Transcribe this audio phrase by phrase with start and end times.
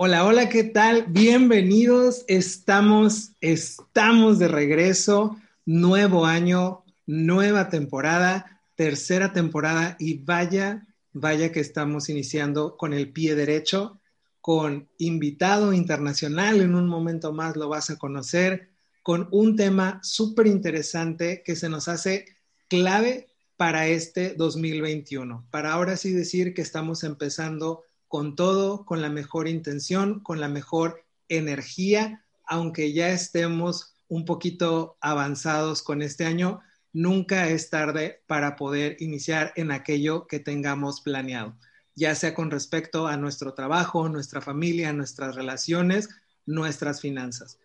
[0.00, 1.06] Hola, hola, ¿qué tal?
[1.08, 2.24] Bienvenidos.
[2.28, 5.36] Estamos, estamos de regreso.
[5.66, 13.34] Nuevo año, nueva temporada, tercera temporada y vaya, vaya que estamos iniciando con el pie
[13.34, 13.98] derecho,
[14.40, 16.60] con invitado internacional.
[16.60, 18.68] En un momento más lo vas a conocer,
[19.02, 22.36] con un tema súper interesante que se nos hace
[22.68, 23.26] clave
[23.56, 25.48] para este 2021.
[25.50, 30.48] Para ahora sí decir que estamos empezando con todo, con la mejor intención, con la
[30.48, 36.60] mejor energía, aunque ya estemos un poquito avanzados con este año,
[36.92, 41.56] nunca es tarde para poder iniciar en aquello que tengamos planeado,
[41.94, 46.08] ya sea con respecto a nuestro trabajo, nuestra familia, nuestras relaciones,
[46.46, 47.58] nuestras finanzas.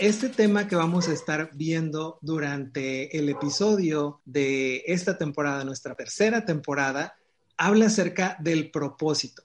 [0.00, 6.46] Este tema que vamos a estar viendo durante el episodio de esta temporada, nuestra tercera
[6.46, 7.18] temporada,
[7.58, 9.42] habla acerca del propósito.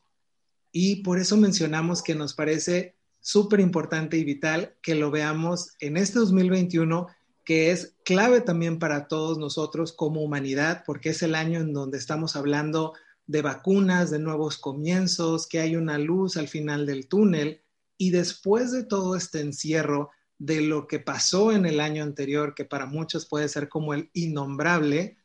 [0.72, 5.97] Y por eso mencionamos que nos parece súper importante y vital que lo veamos en
[5.97, 7.08] este 2021,
[7.44, 11.97] que es clave también para todos nosotros como humanidad, porque es el año en donde
[11.97, 12.94] estamos hablando
[13.28, 17.62] de vacunas, de nuevos comienzos, que hay una luz al final del túnel.
[17.97, 22.66] Y después de todo este encierro, de lo que pasó en el año anterior, que
[22.66, 25.17] para muchos puede ser como el innombrable,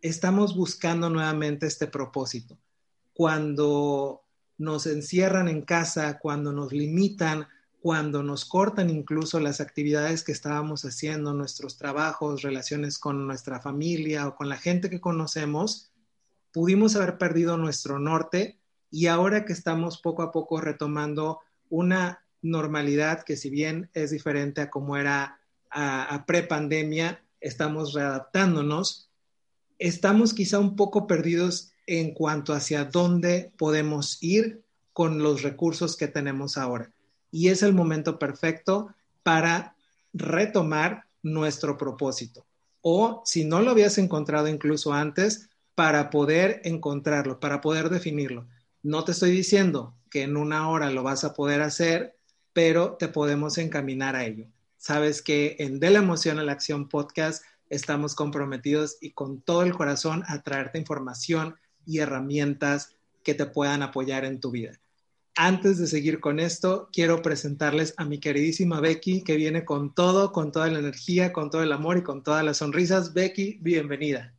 [0.00, 2.58] estamos buscando nuevamente este propósito.
[3.12, 4.22] Cuando
[4.58, 7.46] nos encierran en casa, cuando nos limitan,
[7.80, 14.26] cuando nos cortan incluso las actividades que estábamos haciendo, nuestros trabajos, relaciones con nuestra familia
[14.26, 15.92] o con la gente que conocemos,
[16.50, 18.58] pudimos haber perdido nuestro norte
[18.90, 24.60] y ahora que estamos poco a poco retomando una normalidad que si bien es diferente
[24.60, 29.10] a como era a, a pre-pandemia, estamos readaptándonos,
[29.78, 34.62] estamos quizá un poco perdidos en cuanto hacia dónde podemos ir
[34.92, 36.92] con los recursos que tenemos ahora.
[37.30, 39.74] Y es el momento perfecto para
[40.12, 42.46] retomar nuestro propósito.
[42.80, 48.46] O si no lo habías encontrado incluso antes, para poder encontrarlo, para poder definirlo.
[48.82, 52.16] No te estoy diciendo que en una hora lo vas a poder hacer,
[52.54, 54.46] pero te podemos encaminar a ello.
[54.78, 59.62] Sabes que en De la Emoción a la Acción Podcast estamos comprometidos y con todo
[59.62, 64.78] el corazón a traerte información y herramientas que te puedan apoyar en tu vida.
[65.36, 70.30] Antes de seguir con esto, quiero presentarles a mi queridísima Becky, que viene con todo,
[70.30, 73.14] con toda la energía, con todo el amor y con todas las sonrisas.
[73.14, 74.32] Becky, bienvenida.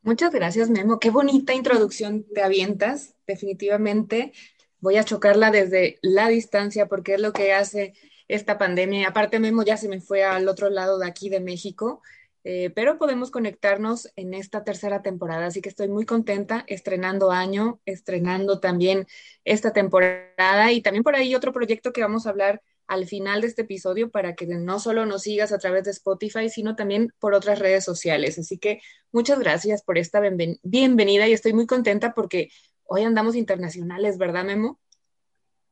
[0.00, 1.00] Muchas gracias, Memo.
[1.00, 4.32] Qué bonita introducción te avientas, definitivamente
[4.80, 7.94] voy a chocarla desde la distancia porque es lo que hace
[8.28, 9.08] esta pandemia.
[9.08, 12.02] Aparte, Memo ya se me fue al otro lado de aquí de México,
[12.44, 15.46] eh, pero podemos conectarnos en esta tercera temporada.
[15.46, 19.06] Así que estoy muy contenta estrenando año, estrenando también
[19.44, 23.48] esta temporada y también por ahí otro proyecto que vamos a hablar al final de
[23.48, 27.34] este episodio para que no solo nos sigas a través de Spotify, sino también por
[27.34, 28.38] otras redes sociales.
[28.38, 30.20] Así que muchas gracias por esta
[30.62, 32.50] bienvenida y estoy muy contenta porque
[32.86, 34.78] hoy andamos internacionales, ¿verdad, Memo?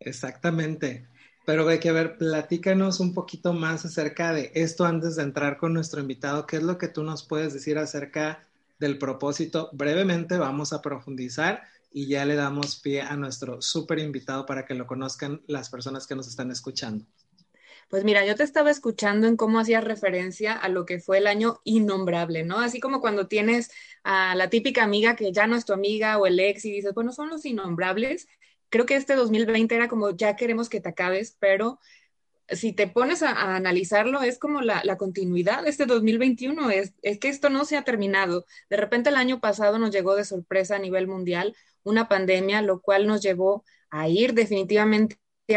[0.00, 1.08] Exactamente.
[1.47, 5.75] Pero hay que ver, platícanos un poquito más acerca de esto antes de entrar con
[5.75, 6.47] nuestro invitado.
[6.47, 8.47] ¿Qué es lo que tú nos puedes decir acerca
[8.78, 9.69] del propósito?
[9.72, 14.75] Brevemente vamos a profundizar y ya le damos pie a nuestro súper invitado para que
[14.75, 17.04] lo conozcan las personas que nos están escuchando.
[17.88, 21.26] Pues mira, yo te estaba escuchando en cómo hacías referencia a lo que fue el
[21.26, 22.58] año innombrable, ¿no?
[22.58, 23.70] Así como cuando tienes
[24.02, 26.94] a la típica amiga que ya no es tu amiga o el ex y dices,
[26.94, 28.28] bueno, son los innombrables.
[28.68, 31.78] Creo que este 2020 era como, ya queremos que te acabes, pero
[32.48, 37.28] si te pones a, analizarlo, es como la, continuidad de este 2021, es, es que
[37.28, 38.46] esto no se ha terminado.
[38.70, 42.80] De repente el año pasado nos llegó de sorpresa a nivel mundial una pandemia, lo
[42.80, 45.16] cual nos llevó a ir definitivamente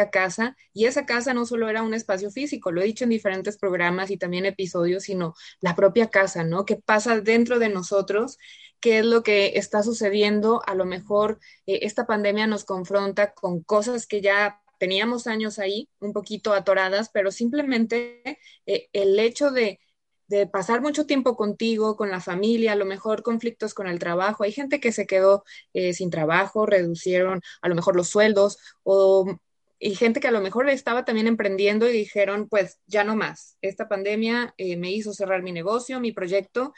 [0.10, 3.58] casa y esa casa no solo era un espacio físico, lo he dicho en diferentes
[3.58, 6.66] programas y también episodios, sino la propia casa, ¿no?
[6.66, 8.38] ¿Qué pasa dentro de nosotros?
[8.80, 10.62] ¿Qué es lo que está sucediendo?
[10.68, 15.90] A lo mejor eh, esta pandemia nos confronta con cosas que ya teníamos años ahí,
[16.00, 18.22] un poquito atoradas, pero simplemente
[18.66, 19.80] eh, el hecho de
[20.28, 24.44] de pasar mucho tiempo contigo, con la familia, a lo mejor conflictos con el trabajo.
[24.44, 25.44] Hay gente que se quedó
[25.74, 29.38] eh, sin trabajo, reducieron a lo mejor los sueldos o
[29.80, 33.58] y gente que a lo mejor estaba también emprendiendo y dijeron, pues ya no más.
[33.62, 36.74] Esta pandemia eh, me hizo cerrar mi negocio, mi proyecto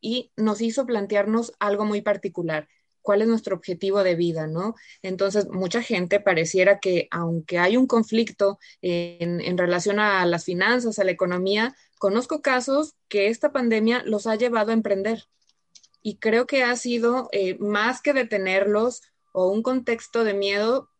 [0.00, 2.68] y nos hizo plantearnos algo muy particular.
[3.02, 4.74] cuál es nuestro objetivo de vida, ¿no?
[5.02, 10.98] Entonces, mucha gente pareciera que aunque hay un conflicto en, en relación a las finanzas,
[10.98, 15.24] a la economía, conozco casos que esta pandemia los ha llevado a emprender.
[16.02, 19.02] Y creo que ha sido eh, más que detenerlos
[19.32, 20.90] o un contexto de miedo,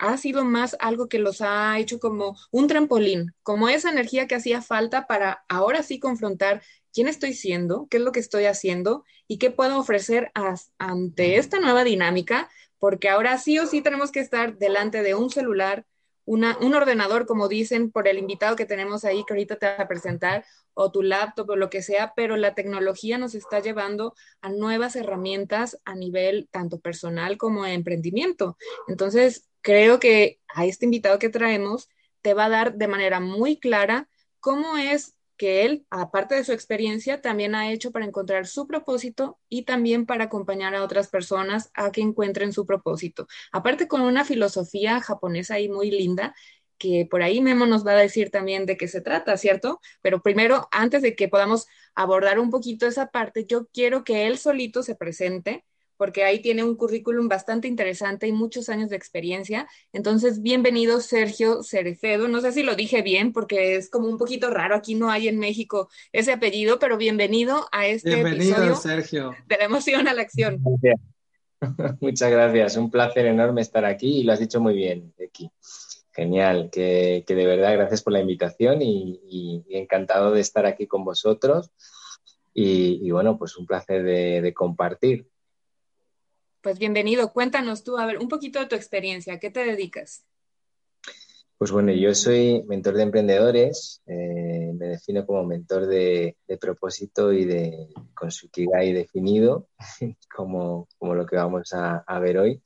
[0.00, 4.34] ha sido más algo que los ha hecho como un trampolín, como esa energía que
[4.34, 6.62] hacía falta para ahora sí confrontar
[6.92, 10.32] quién estoy siendo, qué es lo que estoy haciendo y qué puedo ofrecer
[10.78, 12.48] ante esta nueva dinámica,
[12.78, 15.84] porque ahora sí o sí tenemos que estar delante de un celular,
[16.24, 19.88] un ordenador, como dicen por el invitado que tenemos ahí, que ahorita te va a
[19.88, 24.50] presentar, o tu laptop o lo que sea, pero la tecnología nos está llevando a
[24.50, 28.58] nuevas herramientas a nivel tanto personal como de emprendimiento.
[28.88, 31.88] Entonces, creo que a este invitado que traemos
[32.22, 34.08] te va a dar de manera muy clara
[34.40, 39.38] cómo es que él, aparte de su experiencia, también ha hecho para encontrar su propósito
[39.48, 43.28] y también para acompañar a otras personas a que encuentren su propósito.
[43.52, 46.34] Aparte con una filosofía japonesa ahí muy linda,
[46.76, 49.80] que por ahí Memo nos va a decir también de qué se trata, ¿cierto?
[50.02, 54.38] Pero primero, antes de que podamos abordar un poquito esa parte, yo quiero que él
[54.38, 55.64] solito se presente
[55.98, 59.68] porque ahí tiene un currículum bastante interesante y muchos años de experiencia.
[59.92, 62.28] Entonces, bienvenido Sergio Cerecedo.
[62.28, 65.28] No sé si lo dije bien porque es como un poquito raro, aquí no hay
[65.28, 69.34] en México ese apellido, pero bienvenido a este bienvenido, episodio Sergio.
[69.46, 70.62] de la emoción a la acción.
[72.00, 75.50] Muchas gracias, un placer enorme estar aquí y lo has dicho muy bien, aquí.
[76.12, 81.70] Genial, que, de verdad gracias por la invitación y, encantado de estar aquí con vosotros.
[82.54, 85.28] Y, bueno, pues un placer de compartir.
[86.60, 90.24] Pues bienvenido, cuéntanos tú, a ver, un poquito de tu experiencia, ¿a qué te dedicas?
[91.56, 97.44] Pues bueno, yo soy mentor de emprendedores, eh, me defino como mentor de, propósito y
[97.44, 99.68] de con su Kigai definido,
[100.34, 102.60] como, como lo que vamos a, ver hoy,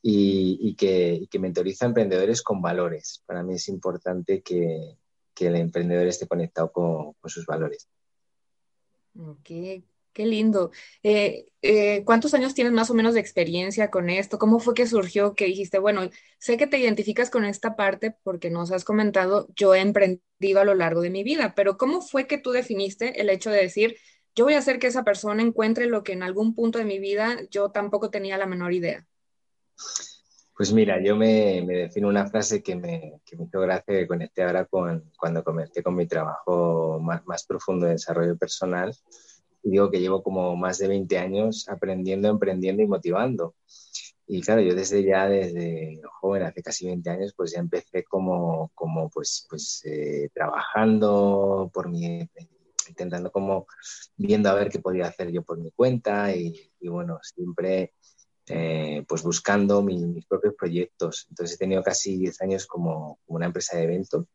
[0.00, 3.22] y, que, que, mentoriza a emprendedores con valores.
[3.26, 4.96] Para mí es importante que,
[5.40, 7.88] el emprendedor esté conectado con, con sus valores.
[9.16, 9.50] Ok,
[10.18, 10.72] Qué lindo.
[11.04, 14.36] Eh, eh, ¿Cuántos años tienes más o menos de experiencia con esto?
[14.36, 16.10] ¿Cómo fue que surgió que dijiste, bueno,
[16.40, 20.64] sé que te identificas con esta parte porque nos has comentado, yo he emprendido a
[20.64, 23.96] lo largo de mi vida, pero ¿cómo fue que tú definiste el hecho de decir,
[24.34, 26.98] yo voy a hacer que esa persona encuentre lo que en algún punto de mi
[26.98, 29.06] vida yo tampoco tenía la menor idea?
[30.56, 34.42] Pues mira, yo me, defino una frase que me, que me hizo gracia que conecté
[34.42, 38.92] ahora con, cuando comencé con mi trabajo más, más profundo de desarrollo personal
[39.70, 43.54] digo que llevo como más de 20 años aprendiendo, emprendiendo y motivando.
[44.26, 48.70] Y claro, yo desde ya, desde joven, hace casi 20 años, pues ya empecé como,
[48.74, 52.28] como pues, pues eh, trabajando por mi,
[52.88, 53.66] intentando como
[54.16, 57.94] viendo a ver qué podía hacer yo por mi cuenta y, bueno, siempre
[58.46, 61.26] eh, pues buscando mis propios proyectos.
[61.30, 64.26] Entonces he tenido casi 10 años como, como una empresa de eventos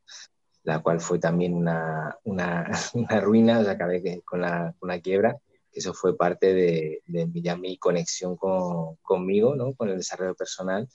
[0.63, 5.38] la cual fue también una, una, una ruina, o sea, acabé con la, la quiebra,
[5.71, 9.74] que eso fue parte de, de mi, conexión con, conmigo, ¿no?
[9.74, 10.88] con el desarrollo personal,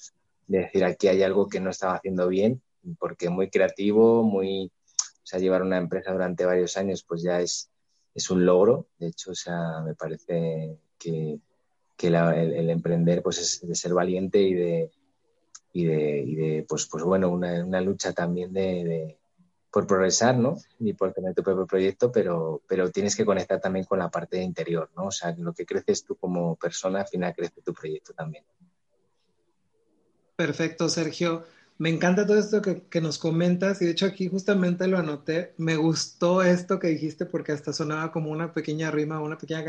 [0.47, 2.63] de decir, aquí hay algo que no estaba haciendo bien,
[2.99, 7.71] porque muy creativo, muy, o sea, llevar una empresa durante varios años, pues ya es,
[8.15, 11.39] es un logro, de hecho, o sea, me parece que,
[11.97, 14.91] que el, emprender, pues es de ser valiente y de,
[15.75, 19.18] y de, y de pues, pues bueno, una, una lucha también de
[19.79, 20.57] por progresar, ¿no?
[20.81, 24.43] Ni por tener tu propio proyecto, pero, pero tienes que conectar también con la parte
[24.43, 25.05] interior, ¿no?
[25.05, 28.43] O sea, lo que creces tú como persona, al final crece tu proyecto también.
[30.35, 31.45] Perfecto, Sergio.
[31.79, 35.55] Me encanta todo esto que, nos comentas y de hecho aquí justamente lo anoté.
[35.59, 39.65] Me gustó esto que dijiste porque hasta sonaba como una pequeña rima, una pequeña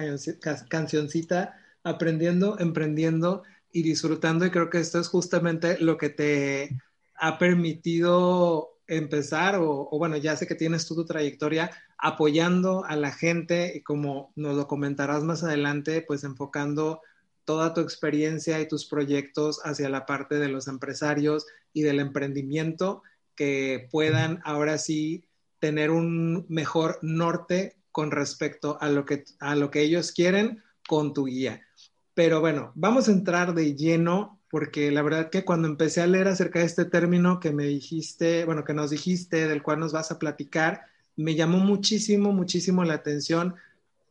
[0.70, 6.82] cancioncita, aprendiendo, emprendiendo y disfrutando y creo que esto es justamente lo que te
[7.14, 13.12] ha permitido empezar, o, bueno, ya sé que tienes tú tu trayectoria apoyando a la
[13.12, 17.02] gente y como nos lo comentarás más adelante, pues enfocando
[17.46, 23.04] toda tu experiencia y tus proyectos hacia la parte de los empresarios y del emprendimiento
[23.36, 25.26] que puedan ahora sí
[25.60, 31.14] tener un mejor norte con respecto a lo que, a lo que ellos quieren con
[31.14, 31.62] tu guía.
[32.14, 36.28] Pero bueno, vamos a entrar de lleno porque la verdad que cuando empecé a leer
[36.28, 40.12] acerca de este término que me dijiste, bueno, que nos dijiste, del cual nos vas
[40.12, 43.56] a platicar, me llamó muchísimo, muchísimo la atención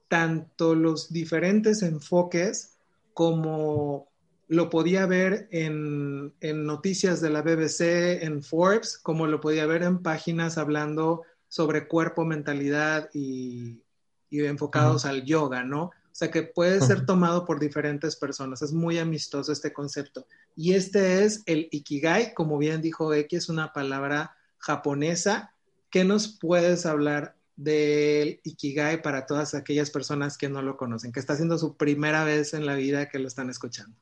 [0.09, 2.77] tanto los diferentes enfoques
[3.13, 4.09] como
[4.49, 10.03] lo podía ver en, noticias de la BBC, en Forbes, como lo podía ver en
[10.03, 13.83] páginas hablando sobre cuerpo, mentalidad y,
[14.31, 15.91] enfocados al yoga, ¿no?
[16.11, 18.63] O sea que puede ser tomado por diferentes personas.
[18.63, 20.27] Es muy amistoso este concepto.
[20.57, 25.55] Y este es el Ikigai, como bien dijo Eki, es una palabra japonesa.
[25.91, 31.21] ¿Qué nos puedes hablar del Ikigai para todas aquellas personas que no lo conocen, que
[31.21, 33.97] está haciendo su primera vez en la vida que lo están escuchando?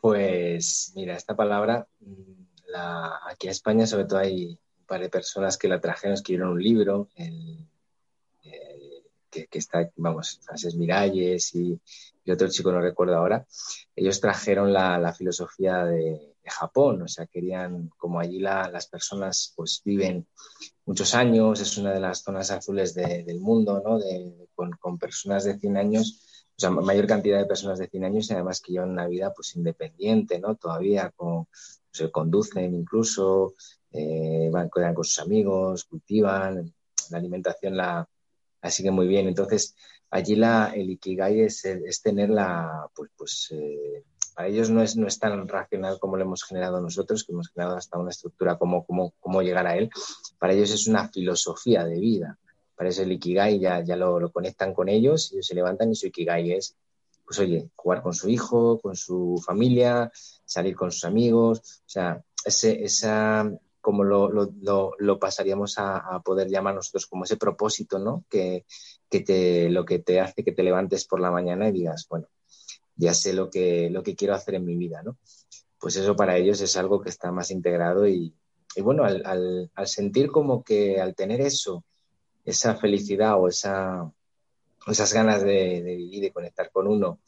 [0.00, 2.74] Pues mira, esta palabra, mm,
[3.28, 6.62] aquí en España sobre todo hay un par de personas que la trajeron, escribieron un
[6.62, 7.66] libro, eh,
[9.30, 11.80] que, está, vamos, Frances Miralles y,
[12.30, 13.46] otro chico, no recuerdo ahora,
[13.96, 20.26] ellos trajeron la, filosofía de, Japón, o sea, querían, como allí las personas pues viven
[20.86, 23.98] muchos años, es una de las zonas azules del mundo, ¿no?
[24.54, 26.22] con, con, personas de 100 años,
[26.56, 29.32] o sea, mayor cantidad de personas de 100 años y además que llevan una vida
[29.34, 30.56] pues independiente, ¿no?
[30.56, 31.46] Todavía con,
[31.92, 33.54] se conducen incluso,
[33.92, 36.74] eh, van, con sus amigos, cultivan,
[37.10, 38.08] la alimentación la,
[38.62, 39.28] la siguen muy bien.
[39.28, 39.74] Entonces,
[40.10, 42.30] allí la, el Ikigai es, es tener
[42.94, 46.80] pues, pues eh, para ellos no es, no es tan racional como lo hemos generado
[46.80, 49.90] nosotros, que hemos generado hasta una estructura como cómo llegar a él.
[50.38, 52.38] Para ellos es una filosofía de vida
[52.78, 56.52] parece el Ikigai ya, ya lo, conectan con ellos, ellos se levantan y su Ikigai
[56.52, 56.76] es,
[57.24, 60.12] pues oye, jugar con su hijo, con su familia,
[60.44, 63.50] salir con sus amigos, o sea, ese, esa,
[63.80, 68.24] como lo, lo, lo, pasaríamos a, poder llamar nosotros como ese propósito, ¿no?
[68.28, 68.64] Que,
[69.08, 72.28] que te, lo que te hace que te levantes por la mañana y digas, bueno,
[72.96, 75.16] ya sé lo que, lo que quiero hacer en mi vida, ¿no?
[75.78, 78.34] Pues eso para ellos es algo que está más integrado y,
[78.74, 81.84] y bueno, al, al, al sentir como que al tener eso,
[82.44, 84.10] esa felicidad o esa,
[84.86, 87.20] esas ganas de, vivir, de conectar con uno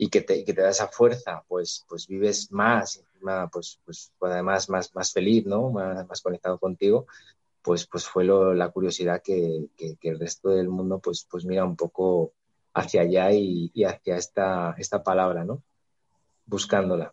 [0.00, 3.04] y que te, que te da esa fuerza, pues, pues vives más,
[3.50, 5.70] pues, pues, pues, además más, más feliz, ¿no?
[5.70, 7.06] Más, conectado contigo,
[7.60, 12.32] pues, pues fue la curiosidad que, el resto del mundo pues, pues mira un poco
[12.74, 15.62] hacia allá y, y hacia esta, esta palabra, ¿no?
[16.46, 17.12] Buscándola.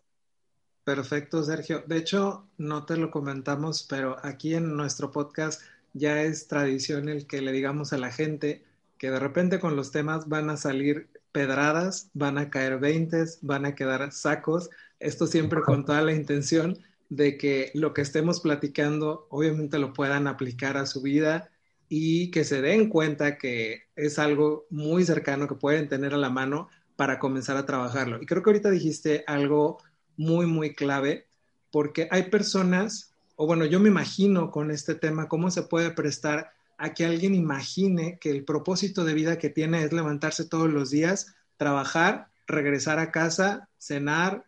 [0.84, 1.82] Perfecto, Sergio.
[1.88, 5.60] De hecho, no te lo comentamos, pero aquí en nuestro podcast
[5.92, 8.62] ya es tradición el que le digamos a la gente
[8.96, 13.66] que de repente con los temas van a salir pedradas, van a caer veintes, van
[13.66, 14.70] a quedar sacos.
[15.00, 16.78] Esto siempre con toda la intención
[17.10, 21.50] de que lo que estemos platicando obviamente lo puedan aplicar a su vida
[21.90, 26.30] y que se den cuenta que es algo muy cercano que pueden tener a la
[26.30, 28.22] mano para comenzar a trabajarlo.
[28.22, 29.76] Y creo que ahorita dijiste algo
[30.16, 31.26] muy, muy clave,
[31.70, 36.54] porque hay personas o bueno, yo me imagino con este tema cómo se puede prestar
[36.78, 40.90] a que alguien imagine que el propósito de vida que tiene es levantarse todos los
[40.90, 44.44] días, trabajar, regresar a casa, cenar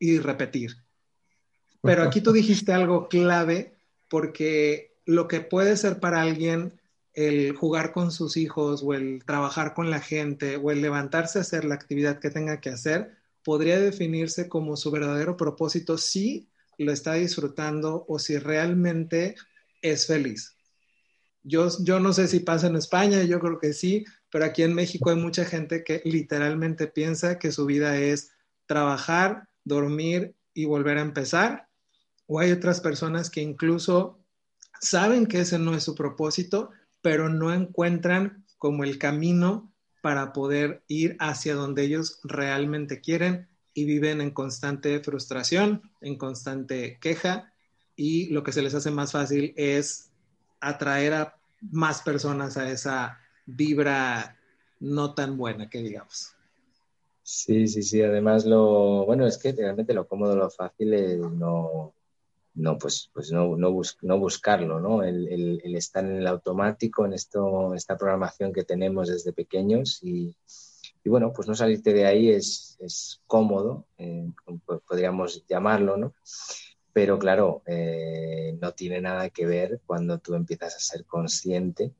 [0.00, 0.76] y repetir.
[1.82, 3.74] Pero aquí tú dijiste algo clave
[4.08, 6.78] porque lo que puede ser para alguien
[7.14, 11.42] el jugar con sus hijos o el trabajar con la gente o el levantarse a
[11.42, 16.92] hacer la actividad que tenga que hacer podría definirse como su verdadero propósito si lo
[16.92, 19.34] está disfrutando o si realmente
[19.82, 20.57] es feliz.
[21.48, 24.74] Yo, yo no sé si pasa en España, yo creo que sí, pero aquí en
[24.74, 28.32] México hay mucha gente que literalmente piensa que su vida es
[28.66, 31.68] trabajar, dormir y volver a empezar.
[32.26, 34.18] O hay otras personas que incluso
[34.80, 40.82] saben que ese no es su propósito, pero no encuentran como el camino para poder
[40.86, 47.52] ir hacia donde ellos realmente quieren y viven en constante frustración, en constante queja
[47.96, 50.10] y lo que se les hace más fácil es
[50.60, 54.36] atraer a más personas a esa vibra
[54.80, 56.34] no tan buena que digamos.
[57.22, 58.02] Sí, sí, sí.
[58.02, 61.94] Además, lo bueno es que realmente lo cómodo, lo fácil es no,
[62.54, 65.02] no pues, pues no, no, no buscarlo, ¿no?
[65.02, 70.02] El, el, el, estar en el automático, en esto, esta programación que tenemos desde pequeños
[70.02, 70.34] y,
[71.04, 74.30] y bueno, pues no salirte de ahí es, es cómodo, eh,
[74.86, 76.14] podríamos llamarlo, ¿no?
[76.92, 81.92] Pero claro, eh, no tiene nada que ver cuando tú empiezas a ser consciente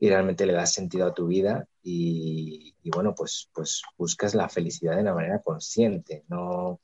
[0.00, 4.94] y realmente le das sentido a tu vida y, bueno, pues, pues buscas la felicidad
[4.94, 6.80] de una manera consciente, no,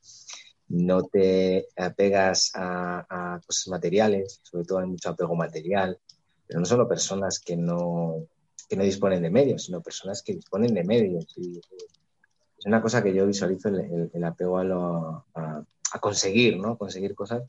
[0.68, 5.98] no te apegas a, a cosas materiales, sobre todo hay mucho apego material,
[6.46, 8.26] pero no solo personas que no,
[8.68, 11.26] que no disponen de medios, sino personas que disponen de medios.
[11.36, 15.64] Y es una cosa que yo visualizo el, apego a, a,
[16.00, 16.76] conseguir, ¿no?
[16.76, 17.42] Conseguir cosas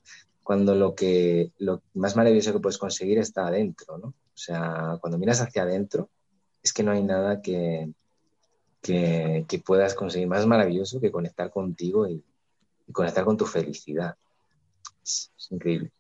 [0.44, 4.08] cuando lo que lo más maravilloso que puedes conseguir está adentro, ¿no?
[4.10, 6.10] O sea, cuando miras hacia adentro,
[6.62, 7.90] es que no hay nada que,
[8.82, 12.24] que, puedas conseguir más maravilloso que conectar contigo y,
[12.92, 14.16] conectar con tu felicidad.
[15.04, 15.92] es increíble.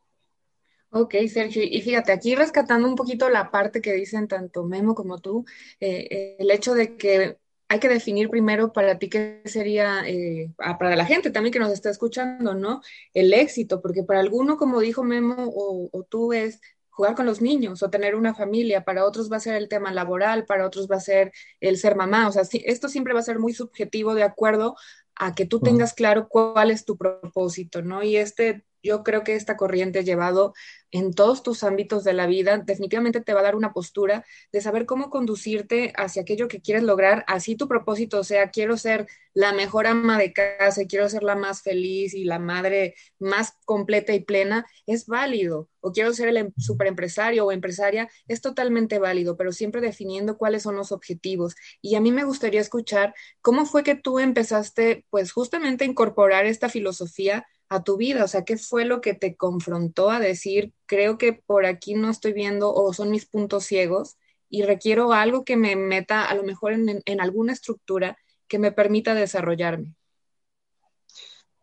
[0.98, 5.20] Ok, Sergio, y fíjate, aquí rescatando un poquito la parte que dicen tanto Memo como
[5.20, 5.44] tú,
[5.82, 7.38] eh, el hecho de que
[7.68, 11.72] hay que definir primero para ti qué sería, eh, para la gente también que nos
[11.72, 12.82] está escuchando, ¿no?
[13.14, 17.42] El éxito, porque para alguno, como dijo Memo o, o tú, es jugar con los
[17.42, 20.88] niños o tener una familia, para otros va a ser el tema laboral, para otros
[20.90, 24.14] va a ser el ser mamá, o sea, esto siempre va a ser muy subjetivo
[24.14, 24.76] de acuerdo
[25.16, 28.04] a que tú tengas claro cuál es tu propósito, ¿no?
[28.04, 30.54] Y este yo creo que esta corriente llevado
[30.96, 34.62] en todos tus ámbitos de la vida definitivamente te va a dar una postura de
[34.62, 39.52] saber cómo conducirte hacia aquello que quieres lograr, así tu propósito sea, quiero ser la
[39.52, 44.22] mejor ama de casa, quiero ser la más feliz y la madre más completa y
[44.22, 49.52] plena, es válido, o quiero ser el em, superempresario o empresaria, es totalmente válido, pero
[49.52, 51.56] siempre definiendo cuáles son los objetivos.
[51.82, 56.46] Y a mí me gustaría escuchar cómo fue que tú empezaste, pues justamente a incorporar
[56.46, 58.24] esta filosofía a tu vida?
[58.24, 62.10] O sea, ¿qué fue lo que te confrontó a decir, creo que por aquí no
[62.10, 64.18] estoy viendo o son mis puntos ciegos
[64.50, 69.14] y requiero algo que me meta a lo mejor en, alguna estructura que me permita
[69.14, 69.96] desarrollarme?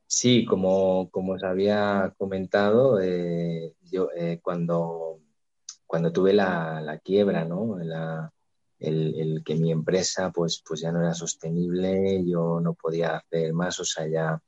[0.07, 5.21] Sí, como, como os había comentado, eh, yo eh, cuando,
[5.87, 7.79] cuando tuve la, quiebra, ¿no?
[8.79, 13.79] el, que mi empresa pues, pues ya no era sostenible, yo no podía hacer más,
[13.81, 14.43] o sea, ya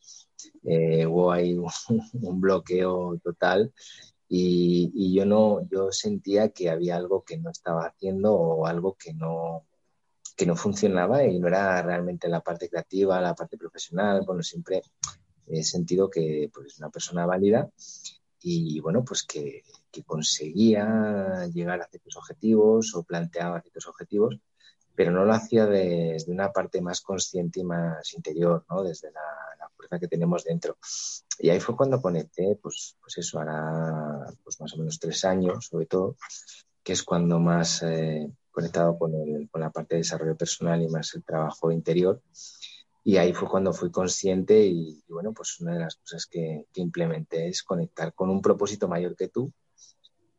[0.65, 1.57] eh, hubo ahí
[2.13, 3.73] un, bloqueo total
[4.37, 9.15] y, yo no, yo sentía que había algo que no estaba haciendo o algo que
[9.15, 9.67] no,
[10.37, 14.25] que no funcionaba y no era realmente la parte creativa, la parte profesional.
[14.27, 14.83] Bueno, siempre
[15.47, 17.71] he sentido que pues, una persona válida
[18.41, 24.39] y bueno, pues que, que conseguía llegar a ciertos objetivos o planteaba ciertos objetivos,
[24.95, 28.83] pero no lo hacía desde una parte más consciente y más interior, ¿no?
[28.83, 29.21] Desde la,
[30.01, 30.77] que tenemos dentro.
[31.39, 35.67] Y ahí fue cuando conecté, pues, pues eso, hará pues más o menos tres años,
[35.67, 36.17] sobre todo,
[36.83, 40.89] que es cuando más eh, conectado con, el, con la parte de desarrollo personal y
[40.89, 42.23] más el trabajo interior.
[43.03, 46.81] Y ahí fue cuando fui consciente y, bueno, pues una de las cosas que, que,
[46.81, 49.53] implementé es conectar con un propósito mayor que tú,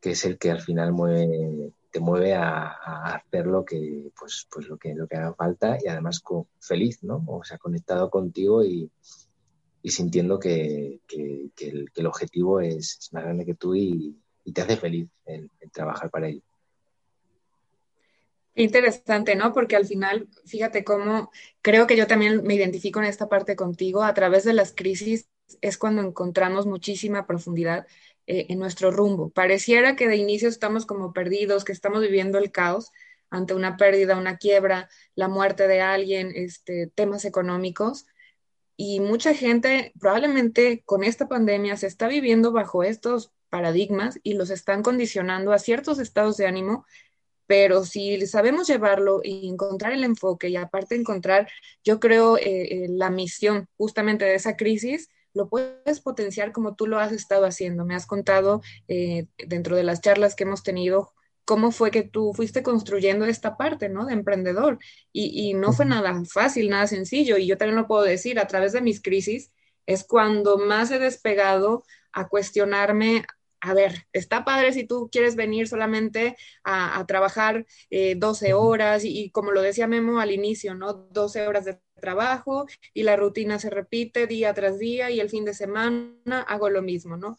[0.00, 4.68] que es el que al final mueve, te mueve a, hacer lo que, pues, pues
[4.68, 7.24] lo que, lo que haga falta y además con, feliz, ¿no?
[7.26, 8.90] O sea, conectado contigo y,
[9.86, 11.52] y sintiendo que, que,
[11.94, 14.16] el, objetivo es, más grande que tú y,
[14.52, 16.42] te hace feliz el, trabajar para ello.
[18.56, 19.52] Interesante, ¿no?
[19.52, 21.30] Porque al final, fíjate cómo
[21.62, 24.02] creo que yo también me identifico en esta parte contigo.
[24.02, 25.28] A través de las crisis
[25.60, 27.86] es cuando encontramos muchísima profundidad
[28.26, 29.30] eh, en nuestro rumbo.
[29.30, 32.90] Pareciera que de inicio estamos como perdidos, que estamos viviendo el caos
[33.30, 38.06] ante una pérdida, una quiebra, la muerte de alguien, este, temas económicos.
[38.76, 44.50] Y mucha gente probablemente con esta pandemia se está viviendo bajo estos paradigmas y los
[44.50, 46.84] están condicionando a ciertos estados de ánimo,
[47.46, 51.48] pero si sabemos llevarlo y encontrar el enfoque y aparte encontrar,
[51.84, 56.86] yo creo, eh, eh, la misión justamente de esa crisis, lo puedes potenciar como tú
[56.86, 57.84] lo has estado haciendo.
[57.84, 61.12] Me has contado eh, dentro de las charlas que hemos tenido
[61.46, 64.04] cómo fue que tú fuiste construyendo esta parte, ¿no?
[64.06, 64.78] De emprendedor.
[65.12, 67.38] Y, no fue nada fácil, nada sencillo.
[67.38, 69.52] Y yo también lo puedo decir, a través de mis crisis
[69.86, 73.24] es cuando más he despegado a cuestionarme
[73.60, 79.30] a ver, está padre si tú quieres venir solamente a, trabajar 12 eh, horas y,
[79.30, 80.92] como lo decía Memo al inicio, ¿no?
[80.94, 85.44] 12 horas de trabajo y la rutina se repite día tras día y el fin
[85.44, 87.36] de semana hago lo mismo, ¿no?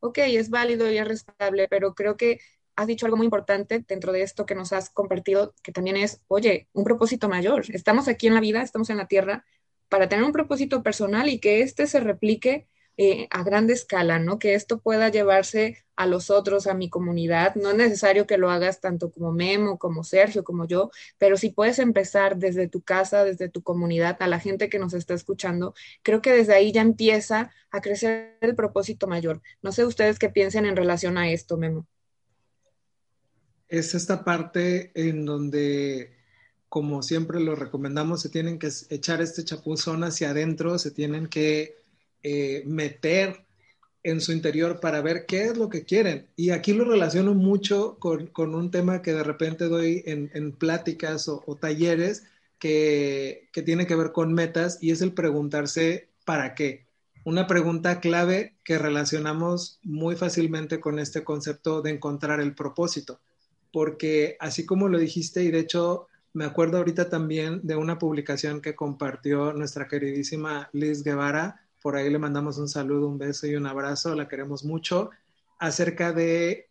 [0.00, 2.38] Ok, es válido y es respetable, pero creo que
[2.76, 6.22] has dicho algo muy importante dentro de esto que nos has compartido, que también es,
[6.28, 7.64] oye, un propósito mayor.
[7.70, 9.44] Estamos aquí en la vida, estamos en la tierra
[9.88, 14.38] para tener un propósito personal y que éste se replique eh, a grande escala, ¿no?
[14.38, 17.54] Que esto pueda llevarse a los otros, a mi comunidad.
[17.56, 21.50] No es necesario que lo hagas tanto como Memo, como Sergio, como yo, pero si
[21.50, 25.74] puedes empezar desde tu casa, desde tu comunidad, a la gente que nos está escuchando,
[26.02, 29.42] creo que desde ahí ya empieza a crecer el propósito mayor.
[29.62, 31.86] No sé ustedes qué piensen en relación a esto, Memo.
[33.74, 36.12] Es esta parte en donde
[36.68, 41.76] como siempre lo recomendamos, se tienen que echar este chapuzón hacia adentro, se tienen que
[42.22, 43.44] eh, meter
[44.04, 46.28] en su interior para ver qué es lo que quieren.
[46.36, 51.42] Y aquí lo relaciono mucho con, un tema que de repente doy en, pláticas o,
[51.60, 52.22] talleres
[52.60, 56.86] que, que, tiene que ver con metas y es el preguntarse para qué.
[57.24, 63.20] Una pregunta clave que relacionamos muy fácilmente con este concepto de encontrar el propósito.
[63.74, 68.60] Porque así como lo dijiste, y de hecho me acuerdo ahorita también de una publicación
[68.60, 73.56] que compartió nuestra queridísima Liz Guevara, por ahí le mandamos un saludo, un beso y
[73.56, 75.10] un abrazo, la queremos mucho,
[75.58, 76.68] acerca de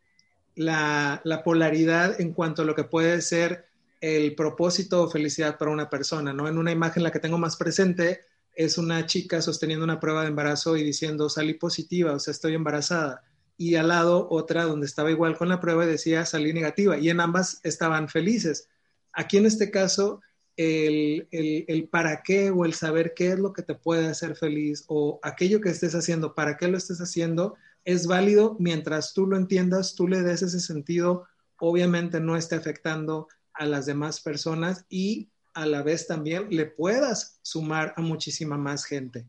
[0.56, 3.66] la, polaridad en cuanto a lo que puede ser
[4.00, 6.48] el propósito o felicidad para una persona, ¿no?
[6.48, 8.22] En una imagen la que tengo más presente
[8.56, 12.56] es una chica sosteniendo una prueba de embarazo y diciendo salí positiva, o sea, estoy
[12.56, 13.24] embarazada.
[13.58, 16.98] Y al lado otra donde estaba igual con la prueba y decía salí negativa.
[16.98, 18.68] Y en ambas estaban felices.
[19.12, 20.22] Aquí en este caso,
[20.58, 24.84] el, el, para qué o el saber qué es lo que te puede hacer feliz
[24.88, 29.38] o aquello que estés haciendo, para qué lo estés haciendo, es válido mientras tú lo
[29.38, 31.26] entiendas, tú le des ese sentido,
[31.60, 37.39] obviamente no esté afectando a las demás personas y a la vez también le puedas
[37.42, 39.28] sumar a muchísima más gente.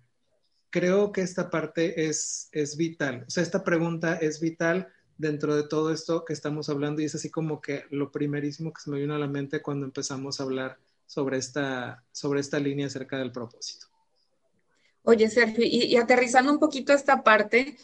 [0.74, 5.68] Creo que esta parte es, es vital, o sea, esta pregunta es vital dentro de
[5.68, 8.98] todo esto que estamos hablando y es así como que lo primerísimo que se me
[8.98, 13.30] vino a la mente cuando empezamos a hablar sobre esta, sobre esta línea acerca del
[13.30, 13.86] propósito.
[15.04, 17.76] Oye, Sergio, y, aterrizando un poquito esta parte,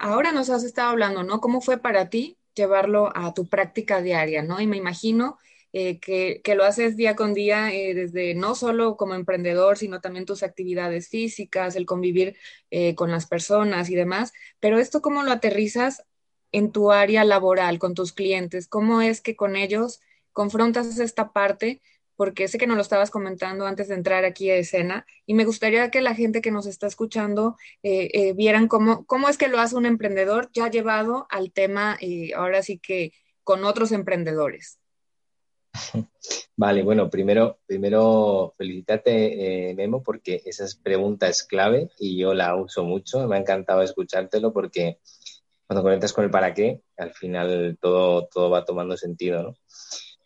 [0.00, 1.40] ahora nos has estado hablando, ¿no?
[1.40, 4.60] ¿Cómo fue para ti llevarlo a tu práctica diaria, ¿no?
[4.60, 5.38] Y me imagino
[5.72, 10.26] eh, que, lo haces día con día eh, desde no solo como emprendedor, sino también
[10.26, 12.36] tus actividades físicas, el convivir
[12.70, 14.32] eh, con las personas y demás.
[14.58, 16.04] Pero esto, ¿cómo lo aterrizas
[16.52, 18.68] en tu área laboral, con tus clientes?
[18.68, 20.00] ¿Cómo es que con ellos
[20.32, 21.80] confrontas esta parte
[22.16, 25.46] porque sé que nos lo estabas comentando antes de entrar aquí a escena y me
[25.46, 27.56] gustaría que la gente que nos está escuchando
[28.36, 31.98] vieran cómo, cómo es que lo hace un emprendedor ya llevado al tema,
[32.36, 34.79] ahora sí que con otros emprendedores.
[36.56, 42.54] Vale, bueno, primero, primero felicitarte, eh, Memo, porque esa pregunta es clave y yo la
[42.56, 43.26] uso mucho.
[43.26, 44.98] Me ha encantado escuchártelo porque
[45.66, 49.56] cuando conectas con el para qué, al final todo, todo va tomando sentido, ¿no?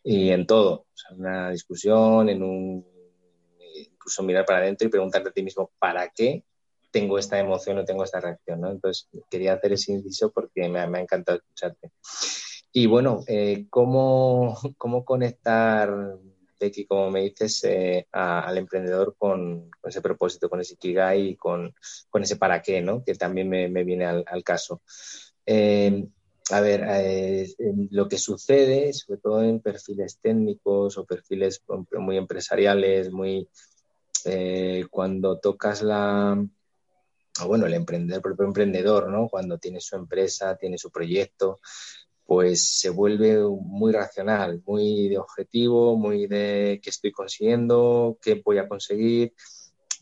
[0.05, 2.87] y en todo, en una discusión, en un
[3.75, 6.45] incluso mirar para adentro y preguntarte a ti mismo para qué
[6.91, 8.71] tengo esta emoción o tengo esta reacción, ¿no?
[8.71, 11.91] Entonces quería hacer ese inciso porque me, ha encantado escucharte.
[12.77, 16.19] Y bueno, eh, ¿cómo, ¿cómo, conectar,
[16.59, 21.73] Becky, como me dices, eh, al emprendedor con, ese propósito, con ese Ikigai y con,
[22.11, 23.05] con ese para qué, ¿no?
[23.05, 24.83] Que también me, me viene al, caso.
[25.47, 26.05] Eh,
[26.51, 26.85] a ver,
[27.91, 33.49] lo que sucede, sobre todo en perfiles técnicos o perfiles muy empresariales, muy
[34.91, 36.45] cuando tocas la,
[37.47, 39.29] bueno, el emprendedor, el propio emprendedor, ¿no?
[39.29, 41.61] Cuando tiene su empresa, tiene su proyecto,
[42.27, 48.59] pues se vuelve muy racional, muy de objetivo, muy de qué estoy consiguiendo, qué voy
[48.59, 49.35] a conseguir.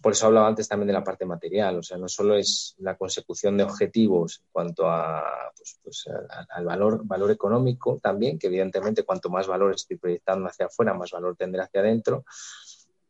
[0.01, 2.97] Por eso hablaba antes también de la parte material, o sea, no solo es la
[2.97, 5.23] consecución de objetivos en cuanto a,
[5.57, 6.05] pues, pues,
[6.51, 11.13] al valor, valor económico también, que evidentemente cuanto más valor estoy proyectando hacia afuera, más
[11.13, 12.25] valor tendré hacia adentro,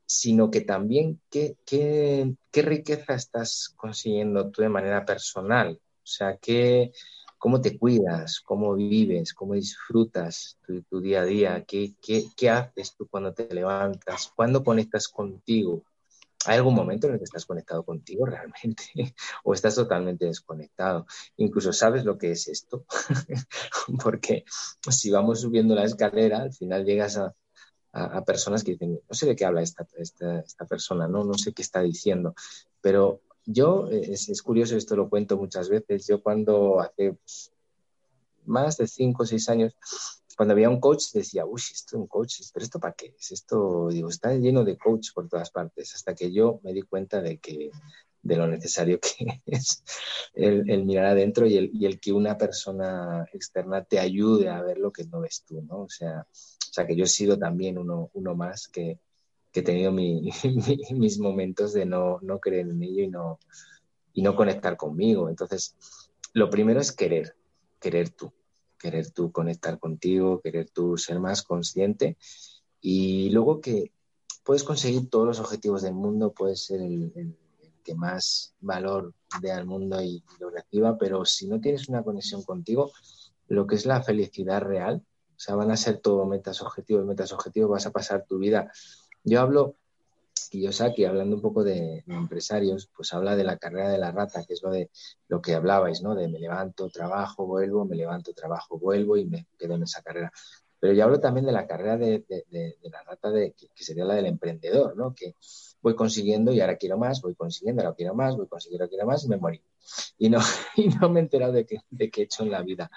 [0.04, 6.36] sino que también qué, qué, qué riqueza estás consiguiendo tú de manera personal, o sea,
[6.36, 6.92] qué,
[7.42, 12.94] cómo te cuidas, cómo vives, cómo disfrutas tu, día a día, qué, qué, qué haces
[12.96, 15.82] tú cuando te levantas, cuándo conectas contigo
[16.46, 18.84] ¿Hay algún momento en el que estás conectado contigo realmente?
[19.42, 21.04] ¿O estás totalmente desconectado?
[21.36, 22.84] Incluso sabes lo que es esto.
[24.04, 24.44] Porque
[24.88, 27.34] si vamos subiendo la escalera, al final llegas a,
[28.24, 31.24] personas que dicen, no sé de qué habla esta, esta, persona, ¿no?
[31.24, 32.36] no sé qué está diciendo.
[32.80, 37.52] Pero yo, es, es, curioso, esto lo cuento muchas veces, yo cuando hace pues,
[38.44, 39.74] más de cinco o seis años
[40.36, 43.32] cuando había un coach decía, uy, esto es un coach, pero esto para qué es
[43.32, 47.20] esto, digo, está lleno de coach por todas partes, hasta que yo me di cuenta
[47.20, 47.70] de que
[48.22, 49.82] de lo necesario que es
[50.34, 54.78] el, mirar adentro y el, y el, que una persona externa te ayude a ver
[54.78, 55.82] lo que no ves tú, ¿no?
[55.82, 58.98] O sea, o sea que yo he sido también uno, uno más que,
[59.52, 60.30] que he tenido mi,
[60.94, 63.38] mis momentos de no, no creer en ello y no,
[64.12, 65.28] y no conectar conmigo.
[65.28, 65.76] Entonces,
[66.32, 67.36] lo primero es querer,
[67.78, 68.32] querer tú
[68.82, 72.18] querer tú conectar contigo, querer tú ser más consciente
[72.80, 73.92] y luego que
[74.44, 77.36] puedes conseguir todos los objetivos del mundo, puedes ser el,
[77.84, 82.42] que más valor dé al mundo y, lo reciba, pero si no tienes una conexión
[82.42, 82.90] contigo,
[83.46, 87.32] lo que es la felicidad real, o sea, van a ser todo metas objetivos, metas
[87.32, 88.70] objetivos, vas a pasar tu vida.
[89.24, 89.76] Yo hablo
[90.52, 94.52] Kiyosaki, hablando un poco de, empresarios, pues habla de la carrera de la rata, que
[94.52, 94.90] es lo de
[95.28, 96.14] lo que hablabais, ¿no?
[96.14, 100.30] De me levanto, trabajo, vuelvo, me levanto, trabajo, vuelvo y me quedo en esa carrera.
[100.78, 102.24] Pero yo hablo también de la carrera de,
[102.82, 105.14] la rata, de, que, sería la del emprendedor, ¿no?
[105.14, 105.36] Que
[105.80, 109.24] voy consiguiendo y ahora quiero más, voy consiguiendo, ahora quiero más, voy consiguiendo, quiero más
[109.24, 109.62] y me morí.
[110.18, 110.40] Y no,
[110.76, 112.90] y no me he enterado de qué he hecho en la vida.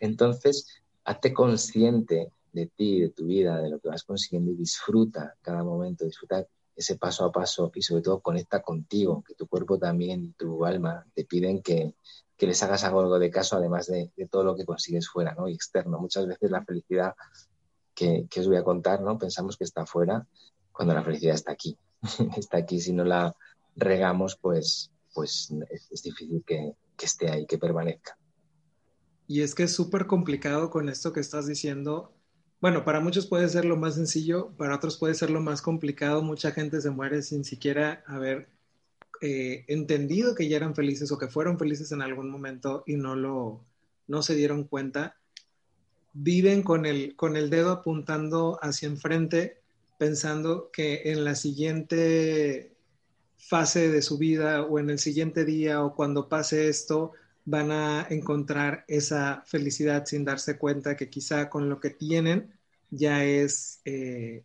[0.00, 0.66] Entonces,
[1.04, 5.62] hazte consciente de ti, de tu vida, de lo que vas consiguiendo y disfruta cada
[5.62, 10.34] momento, disfruta ese paso a paso y sobre todo conecta contigo, que tu cuerpo también
[10.34, 11.94] tu alma te piden que,
[12.38, 15.46] les hagas algo de caso, además de, todo lo que consigues fuera ¿no?
[15.46, 15.98] y externo.
[15.98, 17.14] Muchas veces la felicidad
[17.94, 19.02] ¿qué, os voy a contar?
[19.02, 19.18] ¿no?
[19.18, 20.26] Pensamos que está afuera
[20.72, 21.76] cuando la felicidad está aquí.
[22.38, 23.34] está aquí, si no la
[23.76, 28.16] regamos, pues, pues es, difícil que, que esté ahí, que permanezca.
[29.26, 32.14] Y es que es súper complicado con esto que estás diciendo.
[32.60, 36.22] Bueno, para muchos puede ser lo más sencillo, para otros puede ser lo más complicado.
[36.22, 38.48] Mucha gente se muere sin siquiera haber
[39.22, 43.16] eh, entendido que ya eran felices o que fueron felices en algún momento y no
[43.16, 43.64] lo,
[44.08, 45.16] no se dieron cuenta.
[46.12, 49.62] Viven con el, con el dedo apuntando hacia enfrente,
[49.98, 52.74] pensando que en la siguiente
[53.38, 57.12] fase de su vida o en el siguiente día o cuando pase esto,
[57.44, 62.52] van a encontrar esa felicidad sin darse cuenta que quizá con lo que tienen
[62.90, 64.44] ya es, eh,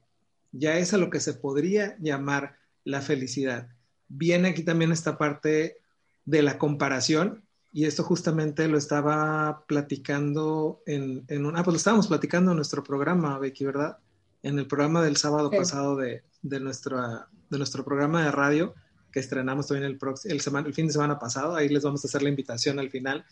[0.51, 3.69] ya es a lo que se podría llamar la felicidad.
[4.07, 5.77] Viene aquí también esta parte
[6.25, 11.77] de la comparación y esto justamente lo estaba platicando en, en un, ah, pues lo
[11.77, 13.97] estábamos platicando en nuestro programa, Becky, ¿verdad?
[14.43, 18.75] En el programa del sábado pasado de, de, nuestra, de nuestro programa de radio
[19.15, 22.21] que estrenamos también el, el, el, fin de semana pasado, ahí les vamos a hacer
[22.21, 23.23] la invitación al final,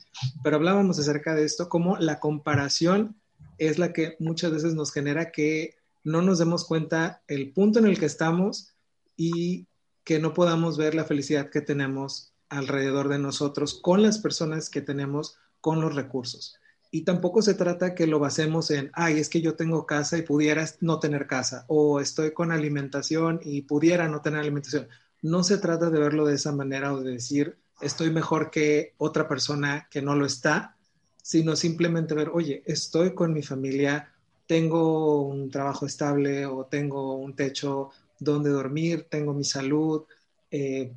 [0.41, 3.17] pero hablábamos acerca de esto, como la comparación
[3.57, 7.85] es la que muchas veces nos genera que no nos demos cuenta el punto en
[7.87, 8.69] el que estamos
[9.17, 9.67] y
[10.05, 14.79] que no podamos ver la felicidad que tenemos alrededor de nosotros con las personas que
[14.79, 16.55] tenemos, con los recursos.
[16.91, 20.21] Y tampoco se trata que lo basemos en, ay, es que yo tengo casa y
[20.21, 24.87] pudiera no tener casa, o estoy con alimentación y pudiera no tener alimentación
[25.23, 29.27] no se trata de verlo de esa manera o de decir estoy mejor que otra
[29.27, 30.75] persona que no lo está,
[31.21, 34.11] sino simplemente ver, oye, estoy con mi familia,
[34.45, 40.03] tengo un trabajo estable o tengo un techo donde dormir, tengo mi salud,
[40.51, 40.93] eh,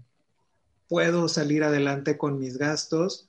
[0.89, 3.29] puedo salir adelante con mis gastos.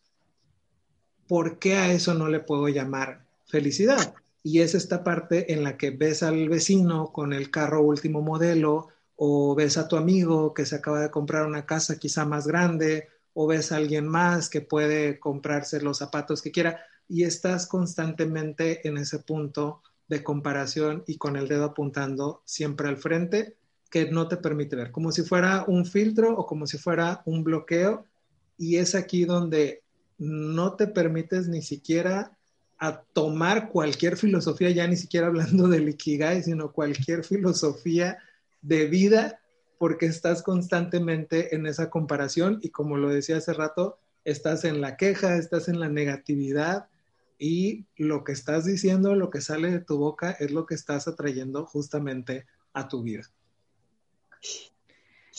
[1.28, 4.16] ¿Por qué a eso no le puedo llamar felicidad?
[4.44, 8.90] Y es esta parte en la que ves al vecino con el carro último modelo,
[9.18, 13.10] o ves a tu amigo que se acaba de comprar una casa quizá más grande,
[13.34, 18.88] o ves a alguien más que puede comprarse los zapatos que quiera, y estás constantemente
[18.88, 23.58] en ese punto de comparación y con el dedo apuntando siempre al frente
[23.90, 27.44] que no te permite ver, como si fuera un filtro o como si fuera un
[27.44, 28.06] bloqueo,
[28.58, 29.84] y es aquí donde
[30.18, 32.38] no te permites ni siquiera
[32.80, 38.20] a tomar cualquier filosofía, ya ni siquiera hablando del Ikigai, sino cualquier filosofía
[38.62, 39.40] de vida
[39.78, 44.98] porque estás constantemente en esa comparación y como lo decía hace rato, estás en la
[44.98, 46.88] queja, estás en la negatividad
[47.40, 51.08] y lo que estás diciendo, lo que sale de tu boca es lo que estás
[51.08, 53.30] atrayendo justamente a tu vida.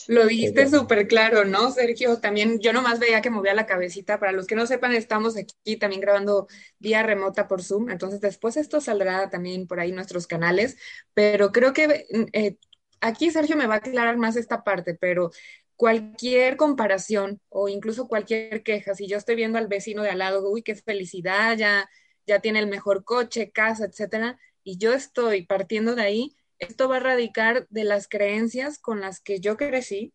[0.07, 2.19] Lo dijiste súper claro, ¿no, Sergio?
[2.19, 4.19] También yo nomás veía que movía la cabecita.
[4.19, 6.47] Para los que no sepan, estamos aquí también grabando
[6.79, 7.89] vía remota por Zoom.
[7.89, 10.77] Entonces, después esto saldrá también por ahí nuestros canales.
[11.13, 12.57] Pero creo que eh,
[13.01, 15.31] aquí Sergio me va a aclarar más esta parte, pero
[15.75, 20.49] cualquier comparación o incluso cualquier queja, si yo estoy viendo al vecino de al lado,
[20.49, 21.89] uy, qué felicidad, ya,
[22.27, 26.97] ya tiene el mejor coche, casa, etcétera, y yo estoy partiendo de ahí, esto va
[26.97, 30.13] a radicar de las creencias con las que yo crecí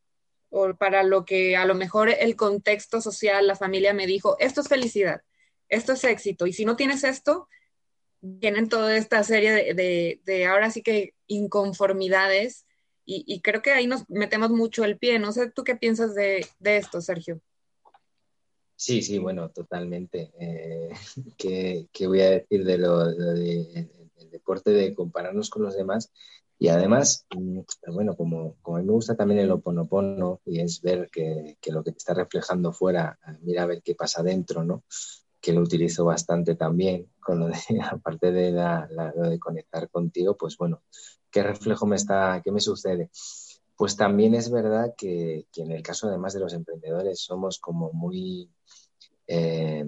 [0.50, 4.60] o para lo que a lo mejor el contexto social, la familia me dijo, esto
[4.60, 5.22] es felicidad,
[5.70, 7.48] esto es éxito, y si no tienes esto,
[8.20, 12.66] vienen toda esta serie de, de, de ahora sí que inconformidades
[13.06, 15.18] y, creo que ahí nos metemos mucho el pie.
[15.18, 17.40] No sé, ¿tú qué piensas de, esto, Sergio?
[18.76, 20.32] Sí, sí, bueno, totalmente.
[20.38, 20.90] Eh,
[21.92, 26.10] ¿qué, voy a decir de lo, del deporte de compararnos con los demás?
[26.58, 27.60] Y además, mm,
[27.92, 31.72] bueno, como, como a mí me gusta también el oponopono y es ver que, que,
[31.72, 34.84] lo que te está reflejando fuera, mira a ver qué pasa dentro, ¿no?
[35.40, 37.54] Que lo utilizo bastante también, con lo de,
[37.90, 40.82] aparte de lo de conectar contigo, pues bueno,
[41.30, 43.10] ¿qué reflejo me está, qué me sucede?
[43.76, 48.48] Pues también es verdad que, en el caso además de los emprendedores somos como muy,
[49.26, 49.84] eh,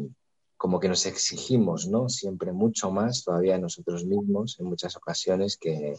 [0.56, 2.08] como que nos exigimos, ¿no?
[2.08, 5.94] Siempre mucho más todavía nosotros mismos en muchas ocasiones que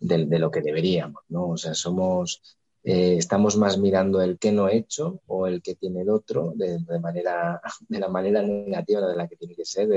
[0.00, 1.50] de, lo que deberíamos, ¿no?
[1.50, 2.42] O sea, somos,
[2.88, 6.52] eh, estamos más mirando el que no he hecho o el que tiene el otro
[6.54, 9.88] de, manera, de la manera negativa de la que tiene que ser.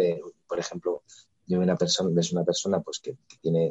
[0.47, 1.04] por ejemplo,
[1.45, 3.69] yo una persona, ves una persona pues que tiene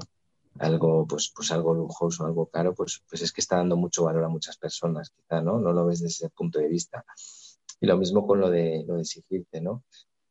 [0.61, 4.22] algo, pues, pues algo lujoso, algo caro, pues, pues es que está dando mucho valor
[4.22, 5.59] a muchas personas, quizá, ¿no?
[5.59, 7.04] No lo ves desde ese punto de vista.
[7.81, 9.83] Y lo mismo con lo de, lo de exigirte, ¿no?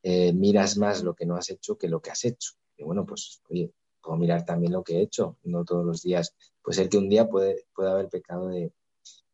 [0.02, 2.54] Eh, miras más lo que no has hecho que lo que has hecho.
[2.78, 3.74] Y bueno, pues, oye,
[4.08, 6.34] puedo mirar también lo que he hecho, no todos los días.
[6.62, 8.72] Pues el que un día puede, puede haber pecado de,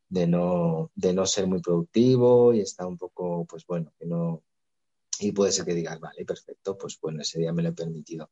[0.08, 4.42] de, no, de no ser muy productivo y está un poco, pues bueno, que no...
[5.20, 8.30] Y puede ser que digas, vale, perfecto, pues bueno, ese día me lo he permitido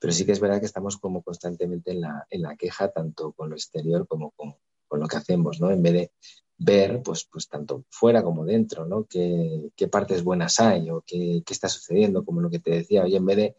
[0.00, 3.32] pero sí que es verdad que estamos como constantemente en la, en la queja, tanto
[3.32, 4.54] con lo exterior como con,
[4.88, 5.70] con, lo que hacemos, ¿no?
[5.70, 6.12] En vez de
[6.56, 9.04] ver, pues, pues tanto fuera como dentro, ¿no?
[9.04, 12.24] ¿Qué, qué partes buenas hay o qué, qué, está sucediendo?
[12.24, 13.56] Como lo que te decía, oye, en vez de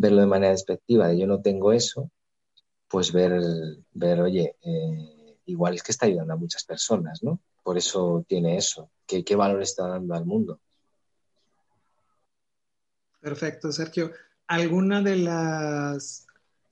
[0.00, 2.10] verlo de manera despectiva, de yo no tengo eso,
[2.88, 3.38] pues ver,
[3.92, 7.38] ver oye, eh, igual es que está ayudando a muchas personas, ¿no?
[7.62, 8.90] Por eso tiene eso.
[9.06, 10.58] ¿Qué, qué valor está dando al mundo?
[13.20, 14.12] Perfecto, Sergio.
[14.46, 16.26] ¿Alguna de las,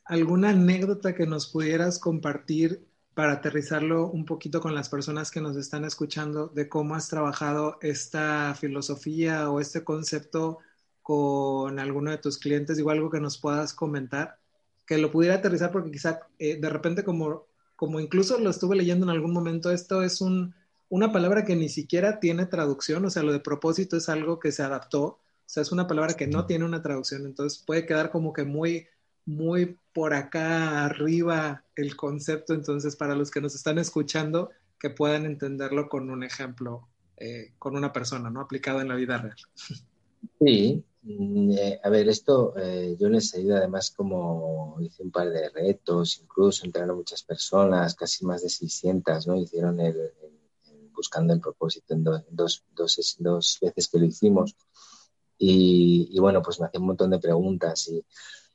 [0.06, 5.54] alguna anécdota que nos pudieras compartir para aterrizarlo un poquito con las personas que nos
[5.56, 10.60] están escuchando de cómo has trabajado esta filosofía o este concepto
[11.08, 14.38] con alguno de tus clientes, igual algo que nos puedas comentar,
[14.86, 19.06] que lo pudiera aterrizar porque quizá eh, de repente como, como incluso lo estuve leyendo
[19.06, 20.54] en algún momento, esto es un,
[20.90, 24.52] una palabra que ni siquiera tiene traducción, o sea, lo de propósito es algo que
[24.52, 28.10] se adaptó o sea, es una palabra que no tiene una traducción, entonces puede quedar
[28.10, 28.86] como que muy,
[29.24, 32.52] muy por acá arriba el concepto.
[32.52, 37.78] Entonces, para los que nos están escuchando, que puedan entenderlo con un ejemplo, eh, con
[37.78, 38.42] una persona, ¿no?
[38.42, 39.36] Aplicado en la vida real.
[40.38, 45.48] Sí, eh, a ver, esto eh, yo les ido además como hice un par de
[45.50, 49.36] retos, incluso entraron muchas personas, casi más de 600, ¿no?
[49.36, 50.12] Hicieron el,
[50.92, 54.56] buscando el propósito en dos, dos, dos veces que lo hicimos.
[55.40, 58.04] Y, bueno, pues me hacía un montón de preguntas y,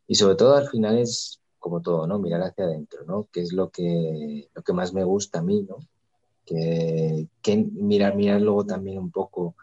[0.07, 2.19] y, sobre todo al final es como todo, ¿no?
[2.19, 3.29] Mirar hacia adentro, ¿no?
[3.31, 5.77] ¿Qué es lo que, lo que más me gusta a mí, ¿no?
[6.45, 9.55] Que, que mirar, mirar luego también un poco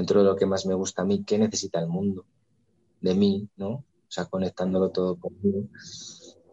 [0.00, 2.24] dentro de lo que más me gusta a mí, qué necesita el mundo
[3.00, 3.70] de mí, ¿no?
[3.70, 5.68] O sea, conectándolo todo conmigo.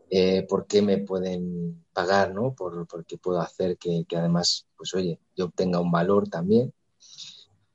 [0.09, 2.53] Eh, por qué me pueden pagar, ¿no?
[2.53, 6.73] Por, por qué puedo hacer que, que, además, pues oye, yo obtenga un valor también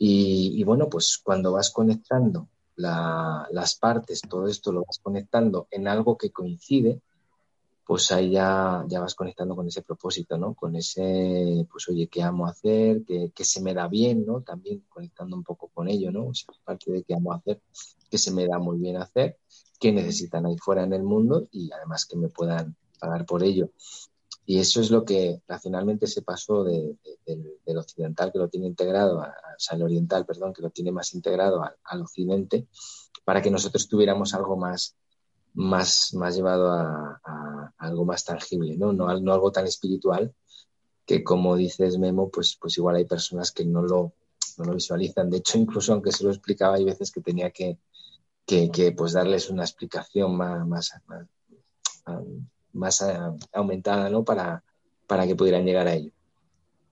[0.05, 6.19] y, bueno, pues cuando vas conectando las partes, todo esto lo vas conectando en algo
[6.19, 7.01] que coincide,
[7.85, 10.55] pues ahí ya, ya vas conectando con ese propósito, ¿no?
[10.55, 13.03] Con ese, pues oye, ¿qué amo hacer?
[13.05, 14.43] ¿Qué, se me da bien, ¿no?
[14.43, 16.29] También conectando un poco con ello, ¿no?
[16.29, 17.61] O sea, parte de qué amo hacer,
[18.11, 19.39] que se me da muy bien hacer,
[19.81, 23.71] qué necesitan ahí fuera en el mundo y además que me puedan pagar por ello.
[24.45, 29.21] Y eso es lo que racionalmente se pasó de, del occidental, que lo tiene integrado,
[29.21, 29.35] a,
[29.71, 32.67] al oriental, perdón, que lo tiene más integrado al, occidente,
[33.25, 34.97] para que nosotros tuviéramos algo más,
[35.55, 37.21] más, más llevado a,
[37.79, 38.93] algo más tangible, ¿no?
[38.93, 40.35] No, no algo tan espiritual,
[41.05, 44.13] que como dices Memo, pues, pues igual hay personas que no lo,
[44.59, 45.31] no lo visualizan.
[45.31, 47.79] De hecho, incluso aunque se lo explicaba, hay veces que tenía que,
[48.47, 51.27] que, que pues darles una explicación más, más, más
[52.73, 53.19] más eh,
[53.53, 54.25] aumentada, ¿no?
[54.25, 54.63] Para,
[55.07, 56.13] para que pudieran llegar a ello.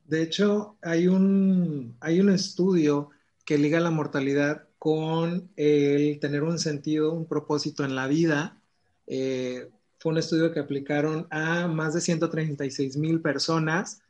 [0.06, 3.10] De hecho, hay un, hay un estudio
[3.44, 8.56] que liga la mortalidad con el tener un sentido, un propósito en la vida.
[9.06, 14.00] Eh, fue un estudio que aplicaron a más de 136 mil personas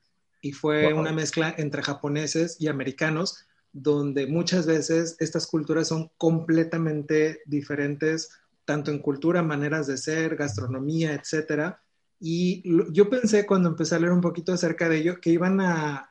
[0.41, 7.41] y fue una mezcla entre japoneses y americanos, donde muchas veces estas culturas son completamente
[7.47, 8.31] diferentes
[8.65, 11.83] tanto en cultura, maneras de ser, gastronomía, etcétera.
[12.21, 16.07] Y yo pensé cuando empecé a leer un poquito acerca de ello que iban a,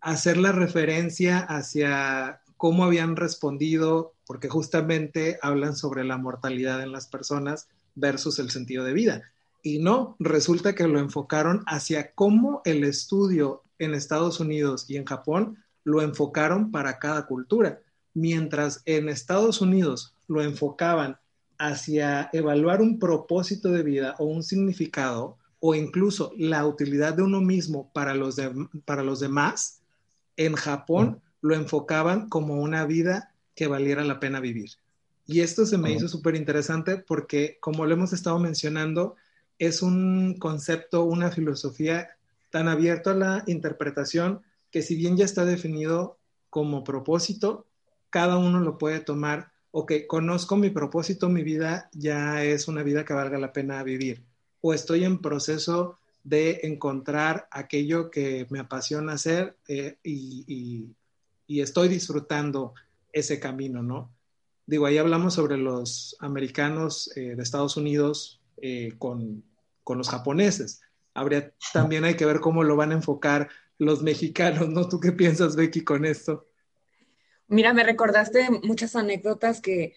[0.00, 7.06] hacer la referencia hacia cómo habían respondido, porque justamente hablan sobre la mortalidad en las
[7.06, 9.22] personas versus el sentido de vida.
[9.62, 15.06] Y no, resulta que lo enfocaron hacia cómo el estudio en Estados Unidos y en
[15.06, 17.80] Japón lo enfocaron para cada cultura.
[18.12, 21.16] Mientras en Estados Unidos lo enfocaban
[21.56, 27.40] hacia evaluar un propósito de vida o un significado o incluso la utilidad de uno
[27.40, 28.36] mismo para los,
[28.84, 29.80] para los demás,
[30.36, 34.70] en Japón lo enfocaban como una vida que valiera la pena vivir.
[35.26, 39.16] Y esto se me hizo súper interesante porque, como lo hemos estado mencionando,
[39.58, 42.16] es un concepto, una filosofía
[42.50, 47.66] tan abierto a la interpretación que si bien ya está definido como propósito,
[48.10, 49.52] cada uno lo puede tomar.
[49.70, 54.24] Ok, conozco mi propósito, mi vida ya es una vida que valga la pena vivir,
[54.60, 60.88] o estoy en proceso de encontrar aquello que me apasiona hacer eh, y,
[61.58, 62.74] estoy disfrutando
[63.12, 64.14] ese camino, ¿no?
[64.66, 69.42] Digo, ahí hablamos sobre los americanos eh, de Estados Unidos eh, con,
[69.82, 70.80] con los japoneses.
[71.12, 73.48] Habría, también hay que ver cómo lo van a enfocar
[73.78, 74.88] los mexicanos, ¿no?
[74.88, 76.46] ¿Tú qué piensas, Becky, con esto?
[77.48, 79.94] Mira, me recordaste muchas anécdotas que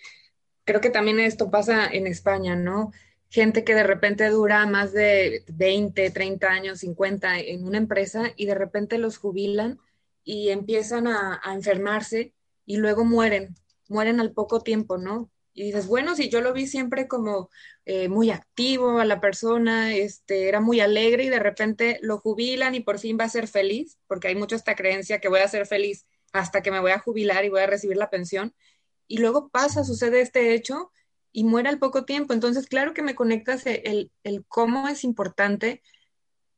[0.64, 2.92] creo que también esto pasa en España, ¿no?
[3.30, 8.48] Gente que de repente dura más de 20, 30 años, 50 en una empresa y
[8.48, 9.80] de repente los jubilan
[10.24, 12.34] y empiezan a, enfermarse
[12.66, 13.56] y luego mueren,
[13.90, 15.30] mueren al poco tiempo, ¿no?
[15.54, 17.50] Y dices, bueno, si yo lo vi siempre como
[17.86, 22.74] eh, muy activo a la persona, este, era muy alegre y de repente lo jubilan
[22.74, 25.48] y por fin va a ser feliz, porque hay mucha esta creencia que voy a
[25.48, 28.56] ser feliz hasta que me voy a jubilar y voy a recibir la pensión.
[29.08, 30.92] Y luego pasa, sucede este hecho
[31.32, 32.34] y muere al poco tiempo.
[32.34, 35.84] Entonces, claro que me conectas el, el cómo es importante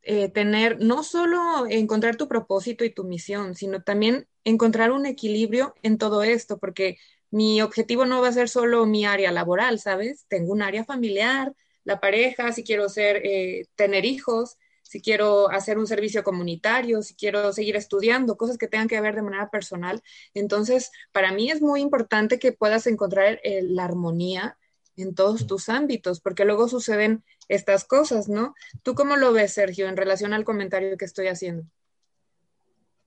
[0.05, 5.75] eh, tener, no solo encontrar tu propósito y tu misión, sino también encontrar un equilibrio
[5.83, 6.97] en todo esto, porque
[7.31, 10.25] mi objetivo no va a ser solo mi área laboral, ¿sabes?
[10.29, 11.53] Tengo un área familiar,
[11.83, 17.15] la pareja, si quiero ser, eh, tener hijos, si quiero hacer un servicio comunitario, si
[17.15, 20.01] quiero seguir estudiando, cosas que tengan que ver de manera personal.
[20.33, 24.57] Entonces, para mí es muy importante que puedas encontrar eh, la armonía
[25.03, 28.55] en todos tus ámbitos, porque luego suceden estas cosas, ¿no?
[28.83, 31.65] ¿Tú cómo lo ves, Sergio, en relación al comentario que estoy haciendo?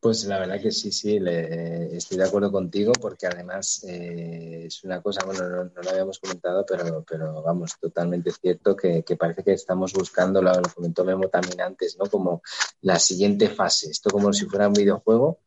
[0.00, 5.02] Pues la verdad que sí, sí, estoy de acuerdo contigo porque además eh, es una
[5.02, 9.92] cosa, bueno, no, lo habíamos comentado, pero, pero vamos, totalmente cierto que, parece que estamos
[9.92, 12.06] buscando, lo, lo, comentó Memo también antes, ¿no?
[12.06, 12.42] Como
[12.82, 15.40] la siguiente fase, esto como si fuera un videojuego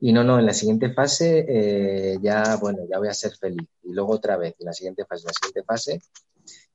[0.00, 3.68] y no, no, en la siguiente fase eh, ya, bueno, ya voy a ser feliz
[3.82, 6.00] y luego otra vez, en la siguiente fase, la siguiente fase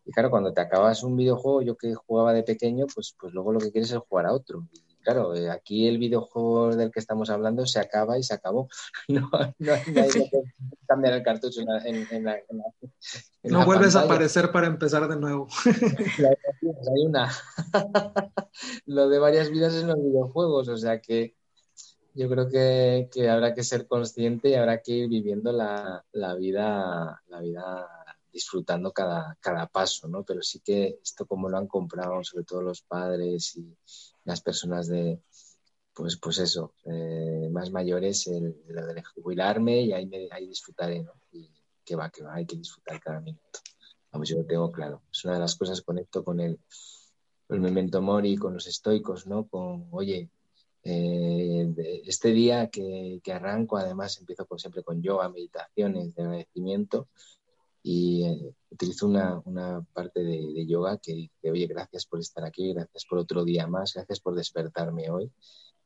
[0.05, 3.51] y claro, cuando te acabas un videojuego, yo que jugaba de pequeño, pues, pues luego
[3.51, 4.67] lo que quieres es jugar a otro
[5.07, 8.67] claro, eh, aquí el videojuego del que estamos hablando se acaba y se acabó.
[9.07, 9.29] No,
[9.59, 10.29] no, hay que
[10.85, 12.37] cambiar el cartucho en, la,
[13.43, 15.47] No vuelves a aparecer para empezar de nuevo.
[15.65, 17.31] hay una.
[18.85, 21.36] Lo de varias vidas en los videojuegos, o sea que
[22.17, 26.03] yo creo que, habrá que ser consciente y habrá que ir viviendo la,
[26.35, 27.87] vida, la vida
[28.33, 30.23] disfrutando cada, cada paso, ¿no?
[30.23, 33.77] Pero sí que esto como lo han comprado, sobre todo los padres y,
[34.23, 35.21] las personas de,
[35.93, 41.13] pues, pues eso, eh, más mayores, el, de jubilarme y ahí, me, ahí disfrutaré, ¿no?
[41.31, 41.47] Y
[41.85, 43.59] que va, que va, hay que disfrutar cada minuto.
[44.11, 45.03] Vamos, yo lo tengo claro.
[45.11, 46.59] Es una de las cosas, conecto con el,
[47.49, 49.47] el memento mori, con los estoicos, ¿no?
[49.47, 50.31] Con, oye,
[50.89, 57.09] eh, este día que, que, arranco, además empiezo con, siempre con yoga, meditaciones de agradecimiento
[57.83, 62.73] y eh, utilizo una, una parte de, yoga que dice, oye, gracias por estar aquí,
[62.73, 65.29] gracias por otro día más, gracias por despertarme hoy.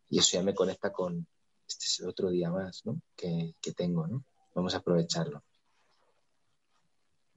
[0.10, 1.26] Y eso ya me conecta con
[1.68, 3.02] este es otro día más ¿no?
[3.16, 4.24] que, que tengo, ¿no?
[4.54, 5.42] Vamos a aprovecharlo.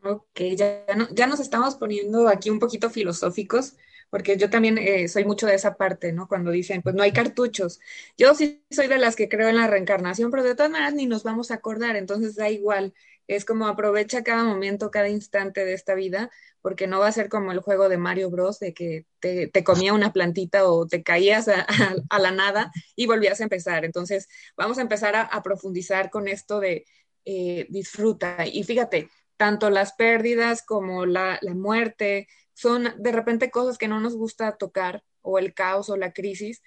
[0.03, 3.75] Ok, ya, ya nos estamos poniendo aquí un poquito filosóficos,
[4.11, 6.29] porque yo también eh, soy mucho de esa parte, ¿no?
[6.29, 7.81] Cuando dicen, pues no hay cartuchos.
[8.17, 11.07] Yo sí soy de las que creo en la reencarnación, pero de todas maneras ni
[11.07, 12.95] nos vamos a acordar, entonces da igual
[13.27, 16.31] es como aprovecha cada momento, cada instante de esta vida,
[16.61, 19.95] porque no va a ser como el juego de Mario Bros, de que te, comía
[19.95, 23.85] una plantita o te caías a, la nada y volvías a empezar.
[23.85, 26.85] Entonces, vamos a empezar a, profundizar con esto de
[27.25, 28.47] eh, disfruta.
[28.47, 34.01] Y fíjate, tanto las pérdidas como la, la muerte son de repente cosas que no
[34.01, 36.63] nos gusta tocar, o el caos o la crisis,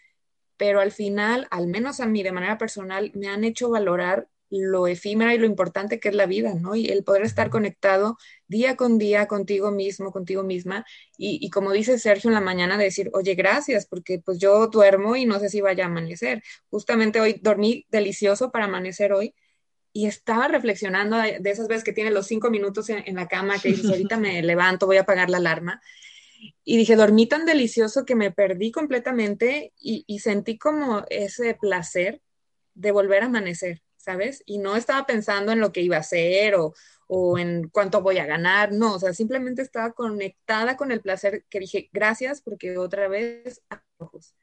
[0.58, 4.88] pero al final, al menos a mí de manera personal, me han hecho valorar lo
[4.88, 6.76] efímera y lo importante que es la vida, ¿no?
[6.76, 8.18] Y el poder estar conectado
[8.48, 10.86] día con día contigo mismo, contigo misma,
[11.18, 15.26] y, como dice Sergio en la mañana, decir, oye, gracias, porque pues yo duermo y
[15.26, 16.44] no sé si vaya a amanecer.
[16.70, 19.36] Justamente hoy dormí delicioso para amanecer hoy,
[19.98, 23.70] y estaba reflexionando de, esas veces que tiene los cinco minutos en, la cama, que
[23.70, 25.82] dices, ahorita me levanto, voy a apagar la alarma.
[26.64, 32.22] Y dije, dormí tan delicioso que me perdí completamente y, y sentí como ese placer
[32.76, 34.42] de volver a amanecer ¿sabes?
[34.46, 36.74] Y no estaba pensando en lo que iba a hacer o,
[37.08, 41.44] o en cuánto voy a ganar, no, o sea, simplemente estaba conectada con el placer
[41.50, 43.62] que dije, gracias porque otra vez
[43.98, 44.34] ojos.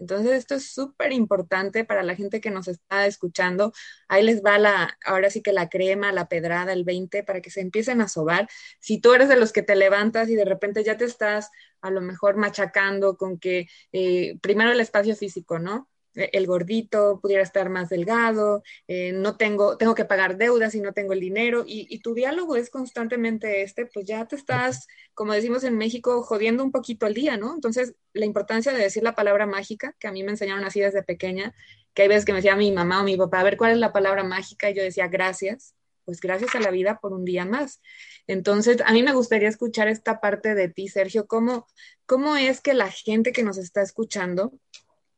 [0.00, 3.72] Entonces, esto es súper importante para la gente que nos está escuchando.
[4.08, 7.50] Ahí les va la, ahora sí que la crema, la pedrada, el 20, para que
[7.50, 8.48] se empiecen a sobar.
[8.80, 11.50] Si tú eres de los que te levantas y de repente ya te estás
[11.82, 15.89] a lo mejor machacando con que eh, primero el espacio físico, ¿no?
[16.14, 20.80] Eh, el gordito pudiera estar más delgado, eh, no tengo, tengo que pagar deudas y
[20.80, 25.32] no tengo el dinero, y, tu diálogo es constantemente este, pues ya te estás, como
[25.32, 27.54] decimos en México, jodiendo un poquito al día, ¿no?
[27.54, 31.02] Entonces, la importancia de decir la palabra mágica, que a mí me enseñaron así desde
[31.02, 31.54] pequeña,
[31.94, 33.78] que hay veces que me decía mi mamá o mi papá, a ver cuál es
[33.78, 37.44] la palabra mágica, y yo decía gracias, pues gracias a la vida por un día
[37.44, 37.80] más.
[38.26, 41.66] Entonces, a mí me gustaría escuchar esta parte de ti, Sergio, ¿cómo,
[42.06, 44.52] cómo es que la gente que nos está escuchando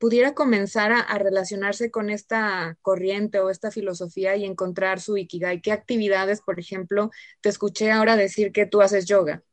[0.02, 5.62] pudiera comenzar a, relacionarse con esta corriente o esta filosofía y encontrar su ikigai?
[5.62, 9.44] ¿Qué actividades, por ejemplo, te escuché ahora decir que tú haces yoga?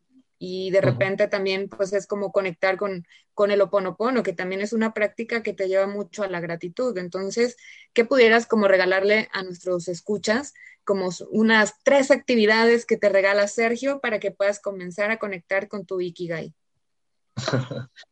[0.41, 4.71] y de repente también pues es como conectar con, con el oponopono, que también es
[4.71, 6.97] una práctica que te lleva mucho a la gratitud.
[6.97, 7.57] Entonces,
[7.91, 10.53] ¿qué pudieras como regalarle a nuestros escuchas?
[10.85, 15.85] Como unas tres actividades que te regala Sergio para que puedas comenzar a conectar con
[15.85, 16.53] tu Ikigai.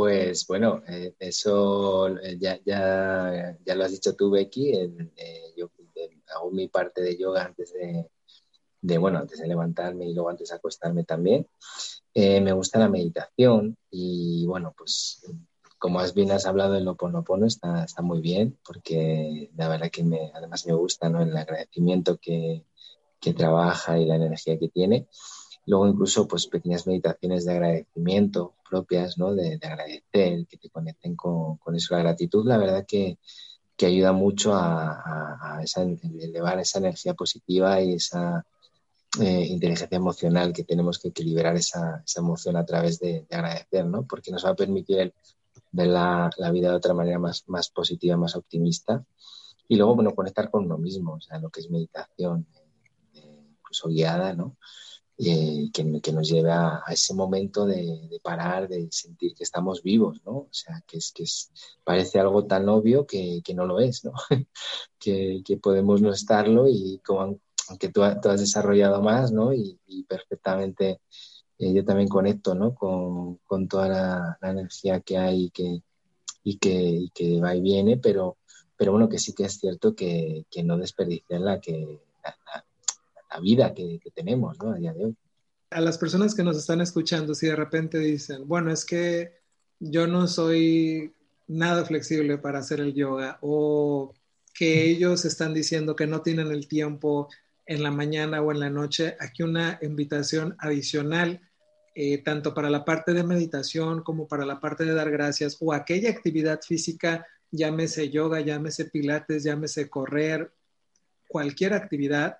[0.00, 4.72] Pues bueno, eh, eso eh, ya, ya, ya, lo has dicho tú, Becky.
[4.74, 5.70] Eh, yo
[6.34, 10.54] hago mi parte de yoga antes de, bueno, antes de levantarme y luego antes de
[10.54, 11.46] acostarme también.
[12.14, 15.22] Me gusta la meditación y bueno, pues
[15.78, 20.02] como has bien has hablado Lo Oponopono está, está muy bien porque la verdad que
[20.02, 21.20] me, además me gusta ¿no?
[21.20, 22.64] el agradecimiento que,
[23.20, 25.08] que trabaja y la energía que tiene.
[25.66, 29.34] Luego incluso pues pequeñas meditaciones de agradecimiento propias, ¿no?
[29.34, 31.94] De, agradecer, que te conecten con, con, eso.
[31.94, 33.18] La gratitud, la verdad que,
[33.76, 38.46] que ayuda mucho a, a, esa, elevar esa energía positiva y esa,
[39.18, 44.06] eh, inteligencia emocional que tenemos que equilibrar esa, esa emoción a través de, agradecer, ¿no?
[44.06, 45.12] Porque nos va a permitir
[45.72, 49.04] ver la, la, vida de otra manera más, más positiva, más optimista.
[49.66, 52.46] Y luego, bueno, conectar con uno mismo, o sea, lo que es meditación,
[53.14, 54.56] eh, incluso guiada, ¿no?
[55.22, 59.82] Eh, que, que, nos lleve a, ese momento de, de, parar, de sentir que estamos
[59.82, 60.32] vivos, ¿no?
[60.32, 61.52] O sea, que es que es,
[61.84, 64.12] parece algo tan obvio que, que no lo es, ¿no?
[64.98, 69.52] que, que, podemos no estarlo y como, aunque tú, has desarrollado más, ¿no?
[69.52, 71.00] Y, perfectamente
[71.58, 72.74] eh, yo también conecto, ¿no?
[72.74, 73.88] Con, con toda
[74.40, 75.82] la, energía que hay y que,
[76.44, 78.38] y que, que, va y viene, pero,
[78.74, 82.00] pero bueno, que sí que es cierto que, que no desperdiciar la, que,
[83.30, 84.72] la, vida que, que, tenemos, ¿no?
[84.72, 85.16] A día de hoy.
[85.70, 89.40] A las personas que nos están escuchando, si de repente dicen, bueno, es que
[89.78, 91.14] yo no soy
[91.46, 94.14] nada flexible para hacer el yoga o
[94.54, 97.28] que ellos están diciendo que no tienen el tiempo
[97.66, 99.16] en la mañana o en la noche.
[99.20, 101.40] Aquí una invitación adicional,
[101.94, 105.72] eh, tanto para la parte de meditación como para la parte de dar gracias o
[105.72, 110.52] aquella actividad física, llámese yoga, llámese pilates, llámese correr,
[111.28, 112.38] cualquier actividad,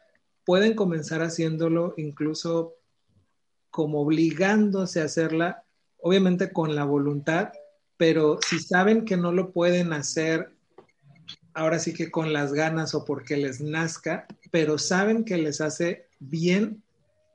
[0.50, 2.74] pueden comenzar haciéndolo incluso
[3.70, 5.62] como obligándose a hacerla,
[5.98, 7.52] obviamente con la voluntad,
[7.96, 10.52] pero si saben que no lo pueden hacer
[11.54, 16.08] ahora sí que con las ganas o porque les nazca, pero saben que les hace
[16.18, 16.82] bien,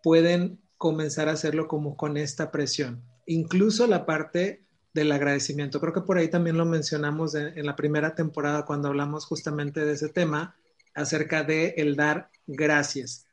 [0.03, 3.01] pueden comenzar a hacerlo como con esta presión.
[3.27, 5.79] Incluso la parte del agradecimiento.
[5.79, 9.93] Creo que por ahí también lo mencionamos en, la primera temporada cuando hablamos justamente de
[9.93, 10.57] ese tema
[10.95, 13.27] acerca de el dar gracias.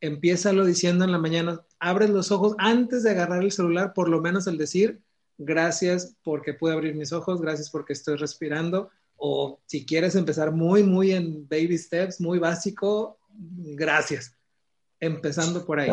[0.00, 4.20] Empiézalo diciendo en la mañana, abres los ojos antes de agarrar el celular, por lo
[4.20, 5.00] menos el decir
[5.38, 10.82] gracias porque pude abrir mis ojos, gracias porque estoy respirando, o si quieres empezar muy,
[10.82, 14.36] muy en baby steps, muy básico, gracias.
[15.00, 15.90] Empezando por ahí.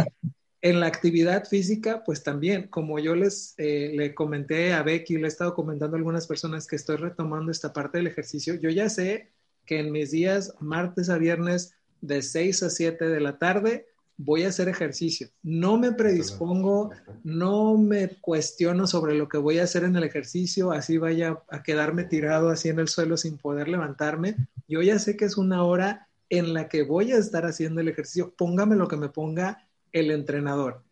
[0.62, 5.26] En la actividad física, pues también, como yo les eh, le comenté a Becky, le
[5.26, 8.90] he estado comentando a algunas personas que estoy retomando esta parte del ejercicio, yo ya
[8.90, 9.32] sé
[9.66, 13.88] que en mis días martes a viernes de 6 a 7 de la tarde
[14.18, 15.30] voy a hacer ejercicio.
[15.42, 16.92] No me predispongo,
[17.24, 21.64] no me cuestiono sobre lo que voy a hacer en el ejercicio, así vaya a
[21.64, 24.36] quedarme tirado así en el suelo sin poder levantarme.
[24.68, 27.88] Yo ya sé que es una hora en la que voy a estar haciendo el
[27.88, 30.84] ejercicio, póngame lo que me ponga el entrenador.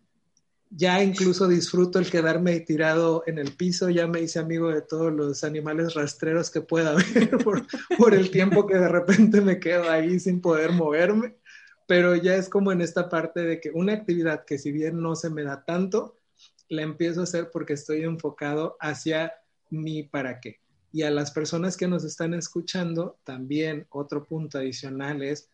[0.72, 5.12] Ya incluso disfruto el quedarme tirado en el piso, ya me hice amigo de todos
[5.12, 7.66] los animales rastreros que pueda haber por,
[7.98, 11.36] por el tiempo que de repente me quedo ahí sin poder moverme
[11.90, 15.16] pero ya es como en esta parte de que una actividad que si bien no
[15.16, 16.20] se me da tanto,
[16.70, 19.34] la empiezo a hacer porque estoy enfocado hacia
[19.72, 20.60] mi para qué.
[20.92, 25.50] Y a las personas que nos están escuchando, también otro punto adicional es,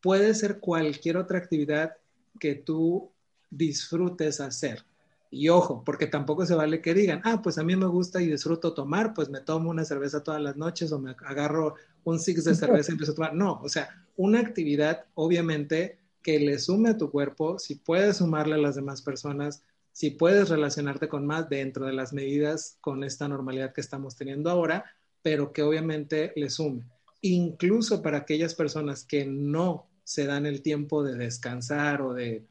[0.00, 1.92] puede ser cualquier otra actividad
[2.40, 3.12] que tú
[3.56, 4.84] disfrutes hacer.
[5.30, 8.26] Y ojo, porque tampoco se vale que digan, ah, pues a mí me gusta y
[8.26, 12.44] disfruto tomar, pues me tomo una cerveza todas las noches o me agarro un six
[12.44, 13.34] de cerveza y empiezo a tomar.
[13.34, 18.54] No, o sea, una actividad, obviamente, que le sume a tu cuerpo, si puedes sumarle
[18.54, 23.28] a las demás personas, si puedes relacionarte con más dentro de las medidas con esta
[23.28, 24.84] normalidad que estamos teniendo ahora,
[25.22, 26.84] pero que obviamente le sume.
[27.22, 32.44] Incluso para aquellas personas que no se dan el tiempo de descansar o de,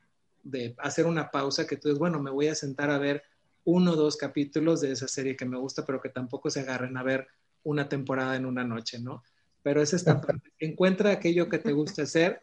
[0.46, 3.24] de hacer una pausa, que tú dices, bueno, me voy a sentar a ver
[3.66, 6.96] uno o dos capítulos de esa serie que me gusta, pero que tampoco se agarren
[6.96, 7.28] a ver
[7.64, 9.22] una temporada en una noche, ¿no?
[9.66, 10.52] pero es esta parte.
[10.60, 12.40] Encuentra aquello que te guste hacer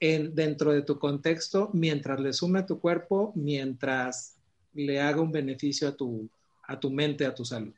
[0.00, 4.34] en, dentro de tu contexto mientras le sume a tu cuerpo, mientras
[4.72, 6.28] le haga un beneficio a tu,
[6.66, 7.72] a tu mente, a tu salud.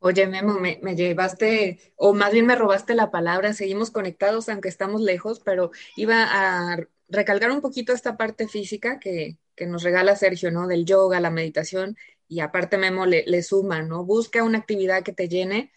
[0.00, 4.68] Oye, Memo, me, me, llevaste, o más bien me robaste la palabra, seguimos conectados aunque
[4.68, 6.76] estamos lejos, pero iba a
[7.08, 10.68] recalcar un poquito esta parte física que, nos regala Sergio, ¿no?
[10.68, 11.96] Del yoga, la meditación,
[12.28, 14.04] y aparte Memo le, le suma, ¿no?
[14.04, 15.72] Busca una actividad que te llene,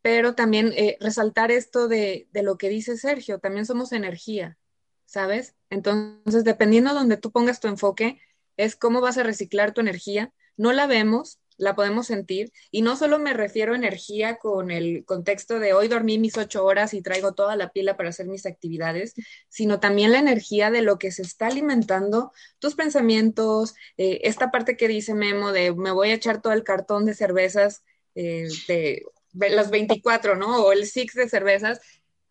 [0.00, 4.56] pero también eh, resaltar esto de, de, lo que dice Sergio, también somos energía,
[5.04, 5.54] ¿sabes?
[5.68, 8.20] Entonces, dependiendo de donde tú pongas tu enfoque,
[8.56, 10.32] es cómo vas a reciclar tu energía.
[10.56, 12.52] No la vemos, la podemos sentir.
[12.70, 16.64] Y no solo me refiero a energía con el contexto de hoy dormí mis ocho
[16.64, 19.14] horas y traigo toda la pila para hacer mis actividades,
[19.48, 24.76] sino también la energía de lo que se está alimentando, tus pensamientos, eh, esta parte
[24.76, 27.82] que dice Memo de me voy a echar todo el cartón de cervezas
[28.14, 29.02] eh, de
[29.32, 30.64] las 24, ¿no?
[30.64, 31.80] O el six de cervezas.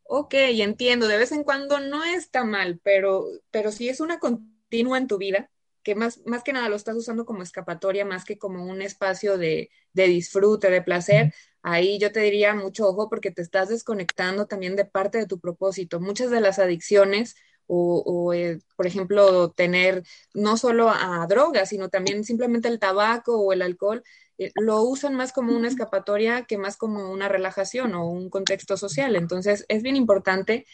[0.04, 4.98] Ok, entiendo, de vez en cuando no está mal, pero, pero si es una continua
[4.98, 5.50] en tu vida,
[5.84, 9.38] que más, más que nada lo estás usando como escapatoria, más que como un espacio
[9.38, 14.48] de, de disfrute, de placer, ahí yo te diría mucho ojo porque te estás desconectando
[14.48, 16.00] también de parte de tu propósito.
[16.00, 17.36] Muchas de las adicciones
[17.68, 20.04] o, eh, por ejemplo, tener
[20.34, 24.04] no solo a drogas, sino también simplemente el tabaco o el alcohol,
[24.38, 28.78] eh, lo usan más como una escapatoria que más como una relajación o un contexto
[28.78, 29.16] social.
[29.16, 30.66] Entonces, es bien importante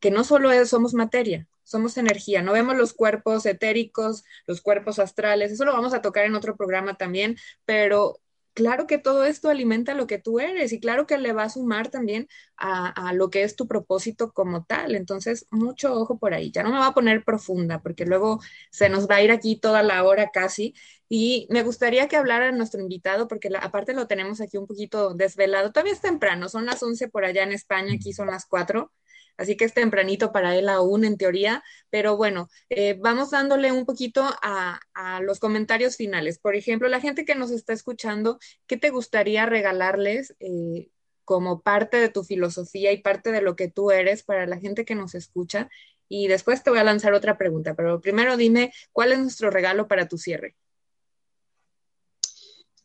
[0.00, 5.52] que no solo somos materia, somos energía, no vemos los cuerpos etéricos, los cuerpos astrales,
[5.52, 8.20] eso lo vamos a tocar en otro programa también, pero
[8.54, 11.48] claro que todo esto alimenta lo que tú eres y claro que le va a
[11.50, 14.94] sumar también a, lo que es tu propósito como tal.
[14.94, 16.50] Entonces, mucho ojo por ahí.
[16.50, 18.40] Ya no me va a poner profunda porque luego
[18.70, 20.74] se nos va a ir aquí toda la hora casi.
[21.08, 25.72] Y me gustaría que hablara nuestro invitado porque aparte lo tenemos aquí un poquito desvelado.
[25.72, 28.92] Todavía es temprano, son las 11 por allá en España, aquí son las 4
[29.40, 33.86] así que es tempranito para él aún en teoría, pero bueno, eh, vamos dándole un
[33.86, 34.78] poquito a,
[35.22, 36.38] los comentarios finales.
[36.38, 40.90] Por ejemplo, la gente que nos está escuchando, ¿qué te gustaría regalarles eh,
[41.24, 44.84] como parte de tu filosofía y parte de lo que tú eres para la gente
[44.84, 45.70] que nos escucha?
[46.06, 49.88] Y después te voy a lanzar otra pregunta, pero primero dime, ¿cuál es nuestro regalo
[49.88, 50.54] para tu cierre?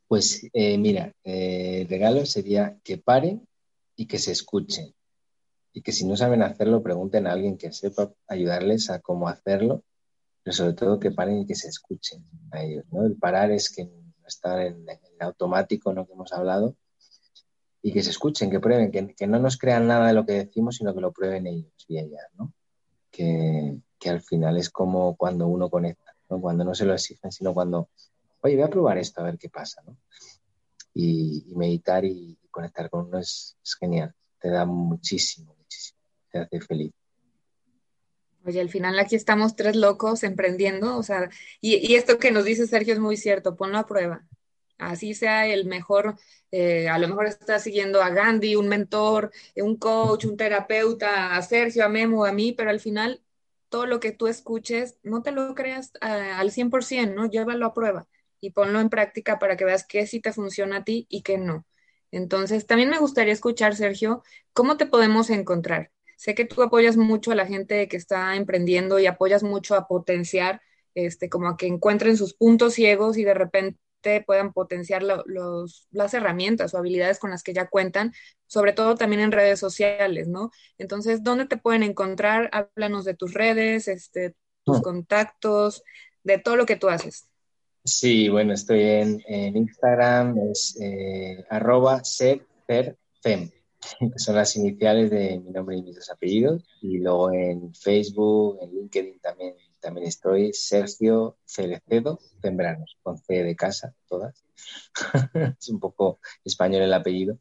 [0.08, 3.46] Pues eh, mira, el regalo sería que paren
[3.98, 4.95] y que se escuchen
[5.76, 9.84] y que si no saben hacerlo, pregunten a alguien que sepa ayudarles a cómo hacerlo,
[10.42, 12.86] pero sobre todo que paren y que se escuchen a ellos.
[12.92, 13.06] ¿no?
[13.06, 14.86] El parar es que no en,
[15.20, 16.08] automático, ¿no?
[16.08, 16.78] que hemos hablado,
[17.82, 20.78] y que se escuchen, que prueben, que, no nos crean nada de lo que decimos,
[20.78, 22.54] sino que lo prueben ellos y ellas, ¿no?
[23.12, 26.40] Que, al final es como cuando uno conecta, ¿no?
[26.40, 27.90] cuando no se lo exigen, sino cuando,
[28.42, 29.98] oye, voy a probar esto a ver qué pasa, ¿no?
[30.94, 35.55] Y, meditar y, conectar con uno es genial, te da muchísimo,
[36.40, 36.92] hace feliz.
[38.46, 41.30] Oye, al final aquí estamos tres locos emprendiendo, o sea,
[41.62, 44.28] y, esto que nos dice Sergio es muy cierto, ponlo a prueba.
[44.78, 46.16] Así sea el mejor,
[46.52, 51.42] eh, a lo mejor estás siguiendo a Gandhi, un mentor, un coach, un terapeuta, a
[51.42, 53.22] Sergio, a Memo, a mí, pero al final
[53.70, 57.30] todo lo que tú escuches, no te lo creas eh, al 100%, ¿no?
[57.30, 58.08] Llévalo a prueba
[58.40, 61.38] y ponlo en práctica para que veas qué sí te funciona a ti y qué
[61.38, 61.66] no.
[62.12, 64.24] Entonces, también me gustaría escuchar, Sergio,
[64.54, 65.92] ¿cómo te podemos encontrar?
[66.16, 69.88] Sé que tú apoyas mucho a la gente que está emprendiendo y apoyas mucho a
[69.88, 70.62] potenciar,
[70.94, 73.80] este, como a que encuentren sus puntos ciegos y de repente
[74.26, 78.14] puedan potenciar los, las herramientas o habilidades con las que ya cuentan,
[78.48, 80.52] sobre todo también en redes sociales, ¿no?
[80.78, 82.50] Entonces, ¿dónde te pueden encontrar?
[82.52, 84.84] Háblanos de tus redes, este, tus mm.
[84.84, 85.84] contactos,
[86.24, 87.28] de todo lo que tú haces.
[87.84, 93.52] Sí, bueno, estoy en, Instagram, es eh, arroba serperfem
[94.00, 96.64] que son las iniciales de mi nombre y mis dos apellidos.
[96.82, 103.56] Y luego en Facebook, en LinkedIn también, también estoy, Sergio Cerecedo Tembranos, con C de
[103.56, 104.44] casa, todas.
[105.60, 107.38] es un poco español el apellido.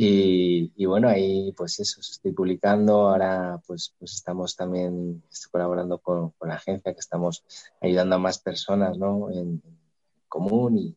[0.00, 6.32] Y, bueno, ahí pues eso, estoy publicando, ahora pues, pues estamos también, estoy colaborando con,
[6.40, 7.42] la agencia, que estamos
[7.80, 9.28] ayudando a más personas, ¿no?
[9.28, 9.60] En,
[10.28, 10.96] común y,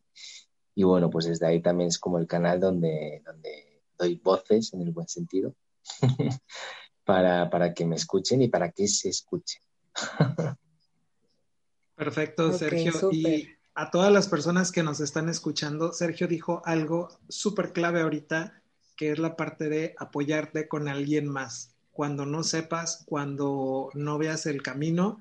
[0.76, 3.71] y, bueno, pues desde ahí también es como el canal donde, donde
[4.02, 5.54] doy voces en el buen sentido
[7.04, 9.62] para, que me escuchen y para que se escuchen.
[11.94, 13.12] Perfecto, Sergio.
[13.12, 18.62] Y a todas las personas que nos están escuchando, Sergio dijo algo súper clave ahorita,
[18.96, 21.76] que es la parte de apoyarte con alguien más.
[21.92, 25.20] Cuando no sepas, cuando no veas el camino,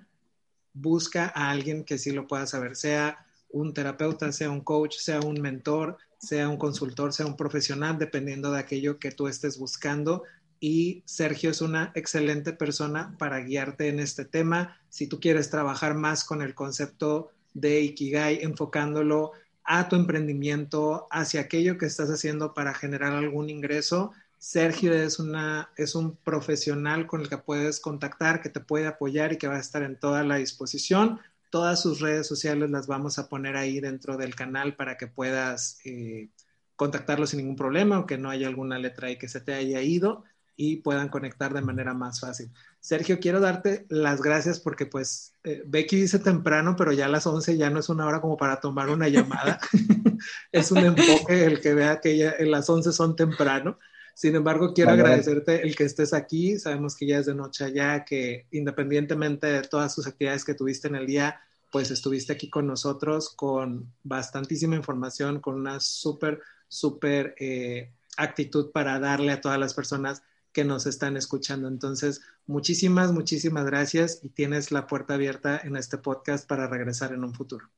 [0.74, 5.20] busca a alguien que sí lo pueda saber, sea un terapeuta, sea un coach, sea
[5.20, 10.24] un mentor, sea un consultor, sea un profesional, dependiendo de aquello que tú estés buscando.
[10.60, 14.78] Y Sergio es una excelente persona para guiarte en este tema.
[14.90, 19.32] Si tú quieres trabajar más con el concepto de Ikigai, enfocándolo
[19.64, 25.70] a tu emprendimiento, hacia aquello que estás haciendo para generar algún ingreso, Sergio es, una,
[25.78, 29.58] es un profesional con el que puedes contactar, que te puede apoyar y que va
[29.58, 31.20] a estar en toda la disposición.
[31.52, 35.80] Todas sus redes sociales las vamos a poner ahí dentro del canal para que puedas
[35.86, 36.30] eh,
[36.76, 39.84] contactarlo sin ningún problema o que no haya alguna letra ahí que se te haya
[39.84, 40.24] ido
[40.56, 42.52] y puedan conectar de manera más fácil.
[42.80, 47.28] Sergio, quiero darte las gracias porque pues eh, Becky dice temprano, pero ya a las
[47.28, 49.60] 11 ya no es una hora como para tomar una llamada.
[50.52, 53.80] es un enfoque el que vea que ya las 11 son temprano.
[54.14, 56.60] Sin embargo, quiero agradecerte el que estés aquí.
[56.60, 60.88] Sabemos que ya es de noche allá, que independientemente de todas tus actividades que tuviste
[60.88, 61.42] en el día,
[61.72, 69.00] pues estuviste aquí con nosotros con bastantísima información, con una súper, súper eh, actitud para
[69.00, 71.68] darle a todas las personas que nos están escuchando.
[71.68, 77.24] Entonces, muchísimas, muchísimas gracias y tienes la puerta abierta en este podcast para regresar en
[77.24, 77.70] un futuro.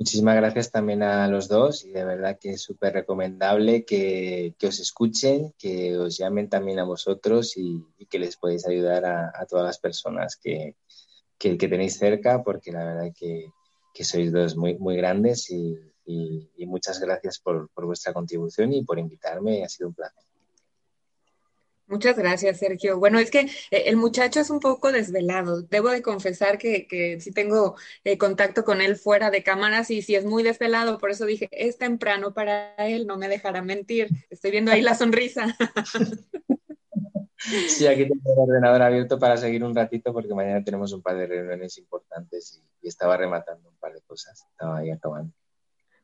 [0.00, 4.80] Muchísimas gracias también a los dos y de verdad que es súper recomendable que, os
[4.80, 9.78] escuchen, que os llamen también a vosotros y, que les podéis ayudar a, todas las
[9.78, 10.74] personas que,
[11.38, 13.52] tenéis cerca, porque la verdad que,
[13.92, 15.78] que sois dos muy, muy grandes y,
[16.66, 20.29] muchas gracias por, por vuestra contribución y por invitarme, ha sido un placer.
[21.90, 23.00] Muchas gracias, Sergio.
[23.00, 25.62] Bueno, es que eh, el muchacho es un poco desvelado.
[25.62, 27.74] Debo de confesar que, que sí tengo
[28.04, 30.98] eh, contacto con él fuera de cámaras y sí es muy desvelado.
[30.98, 34.08] Por eso dije, es temprano para él, no me dejará mentir.
[34.30, 35.56] Estoy viendo ahí la sonrisa.
[37.68, 41.16] Sí, aquí tengo el ordenador abierto para seguir un ratito porque mañana tenemos un par
[41.16, 44.46] de reuniones importantes y, y estaba rematando un par de cosas.
[44.50, 45.32] Estaba ahí acabando.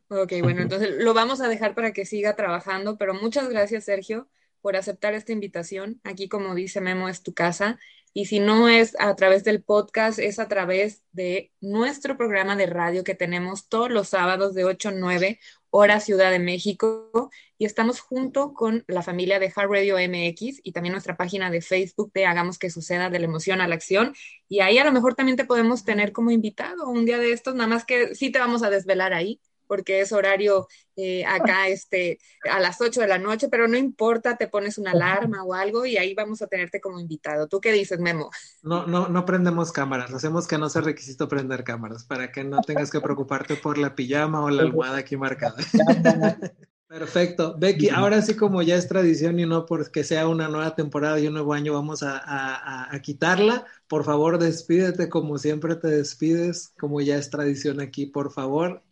[0.08, 4.28] Ok, bueno, entonces lo vamos a dejar para que siga trabajando, pero muchas gracias, Sergio
[4.60, 6.00] por aceptar esta invitación.
[6.04, 7.78] Aquí, como dice Memo, es tu casa.
[8.12, 12.64] Y si no es a través del podcast, es a través de nuestro programa de
[12.64, 15.38] radio que tenemos todos los sábados de 8 a 9,
[15.68, 17.30] hora Ciudad de México.
[17.58, 21.60] Y estamos junto con la familia de Hard Radio MX y también nuestra página de
[21.60, 24.14] Facebook de Hagamos que suceda de la emoción a la acción.
[24.48, 27.54] Y ahí a lo mejor también te podemos tener como invitado un día de estos,
[27.54, 32.18] nada más que sí te vamos a desvelar ahí porque es horario eh, acá este,
[32.50, 35.84] a las 8 de la noche, pero no importa, te pones una alarma o algo
[35.84, 37.48] y ahí vamos a tenerte como invitado.
[37.48, 38.30] ¿Tú qué dices, Memo?
[38.62, 42.60] No, no, no prendemos cámaras, hacemos que no sea requisito prender cámaras para que no
[42.62, 45.56] tengas que preocuparte por la pijama o la almohada aquí marcada.
[46.88, 47.56] Perfecto.
[47.58, 51.26] Becky, ahora sí como ya es tradición y no porque sea una nueva temporada y
[51.26, 53.66] un nuevo año, vamos a, a, quitarla.
[53.88, 58.84] Por favor, despídete como siempre te despides, como ya es tradición aquí, por favor.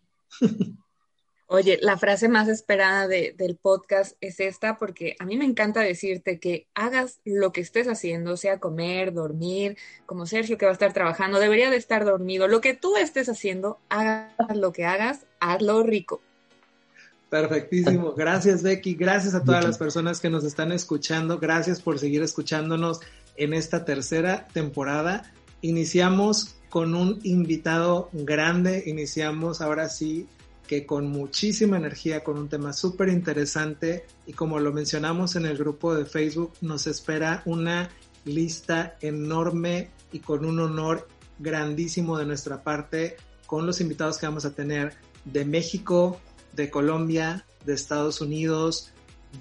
[1.47, 6.41] Oye, la frase más esperada del podcast es esta, porque a mí me encanta decirte
[6.41, 9.77] que hagas lo que estés haciendo, sea comer, dormir,
[10.07, 12.49] como Sergio que va a estar trabajando, debería de estar dormido.
[12.49, 16.23] Lo que tú estés haciendo, hagas lo que hagas, hazlo rico.
[17.29, 18.15] Perfectísimo.
[18.15, 18.95] Gracias, Becky.
[18.95, 21.39] Gracias a todas las personas que nos están escuchando.
[21.39, 23.01] Gracias por seguir escuchándonos
[23.37, 25.33] en esta tercera temporada.
[25.61, 28.83] Iniciamos con un invitado grande.
[28.87, 30.27] Iniciamos ahora sí
[30.67, 35.57] que con muchísima energía, con un tema súper interesante y como lo mencionamos en el
[35.57, 37.91] grupo de Facebook, nos espera una
[38.25, 41.07] lista enorme y con un honor
[41.39, 44.95] grandísimo de nuestra parte con los invitados que vamos a tener
[45.27, 46.21] de México,
[46.55, 48.91] de Colombia, de Estados Unidos,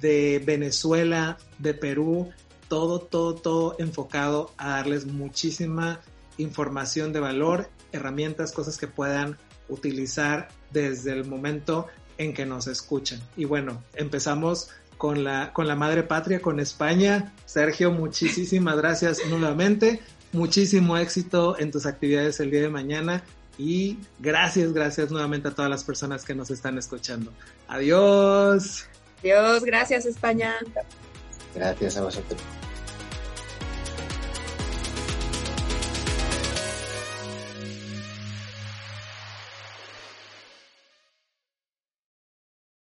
[0.02, 2.30] de Venezuela, de Perú,
[2.68, 6.00] todo, todo, todo enfocado a darles muchísima
[6.38, 9.38] información de valor, herramientas, cosas que puedan
[9.70, 13.22] utilizar desde el momento en que nos escuchan.
[13.36, 17.34] Y bueno, empezamos con la, con la madre patria, con España.
[17.46, 20.02] Sergio, muchísimas gracias nuevamente.
[20.32, 23.24] Muchísimo éxito en tus actividades el día de mañana.
[23.58, 27.32] Y gracias, gracias nuevamente a todas las personas que nos están escuchando.
[27.68, 28.86] Adiós.
[29.20, 30.56] Adiós, gracias España.
[31.54, 32.42] Gracias a vosotros.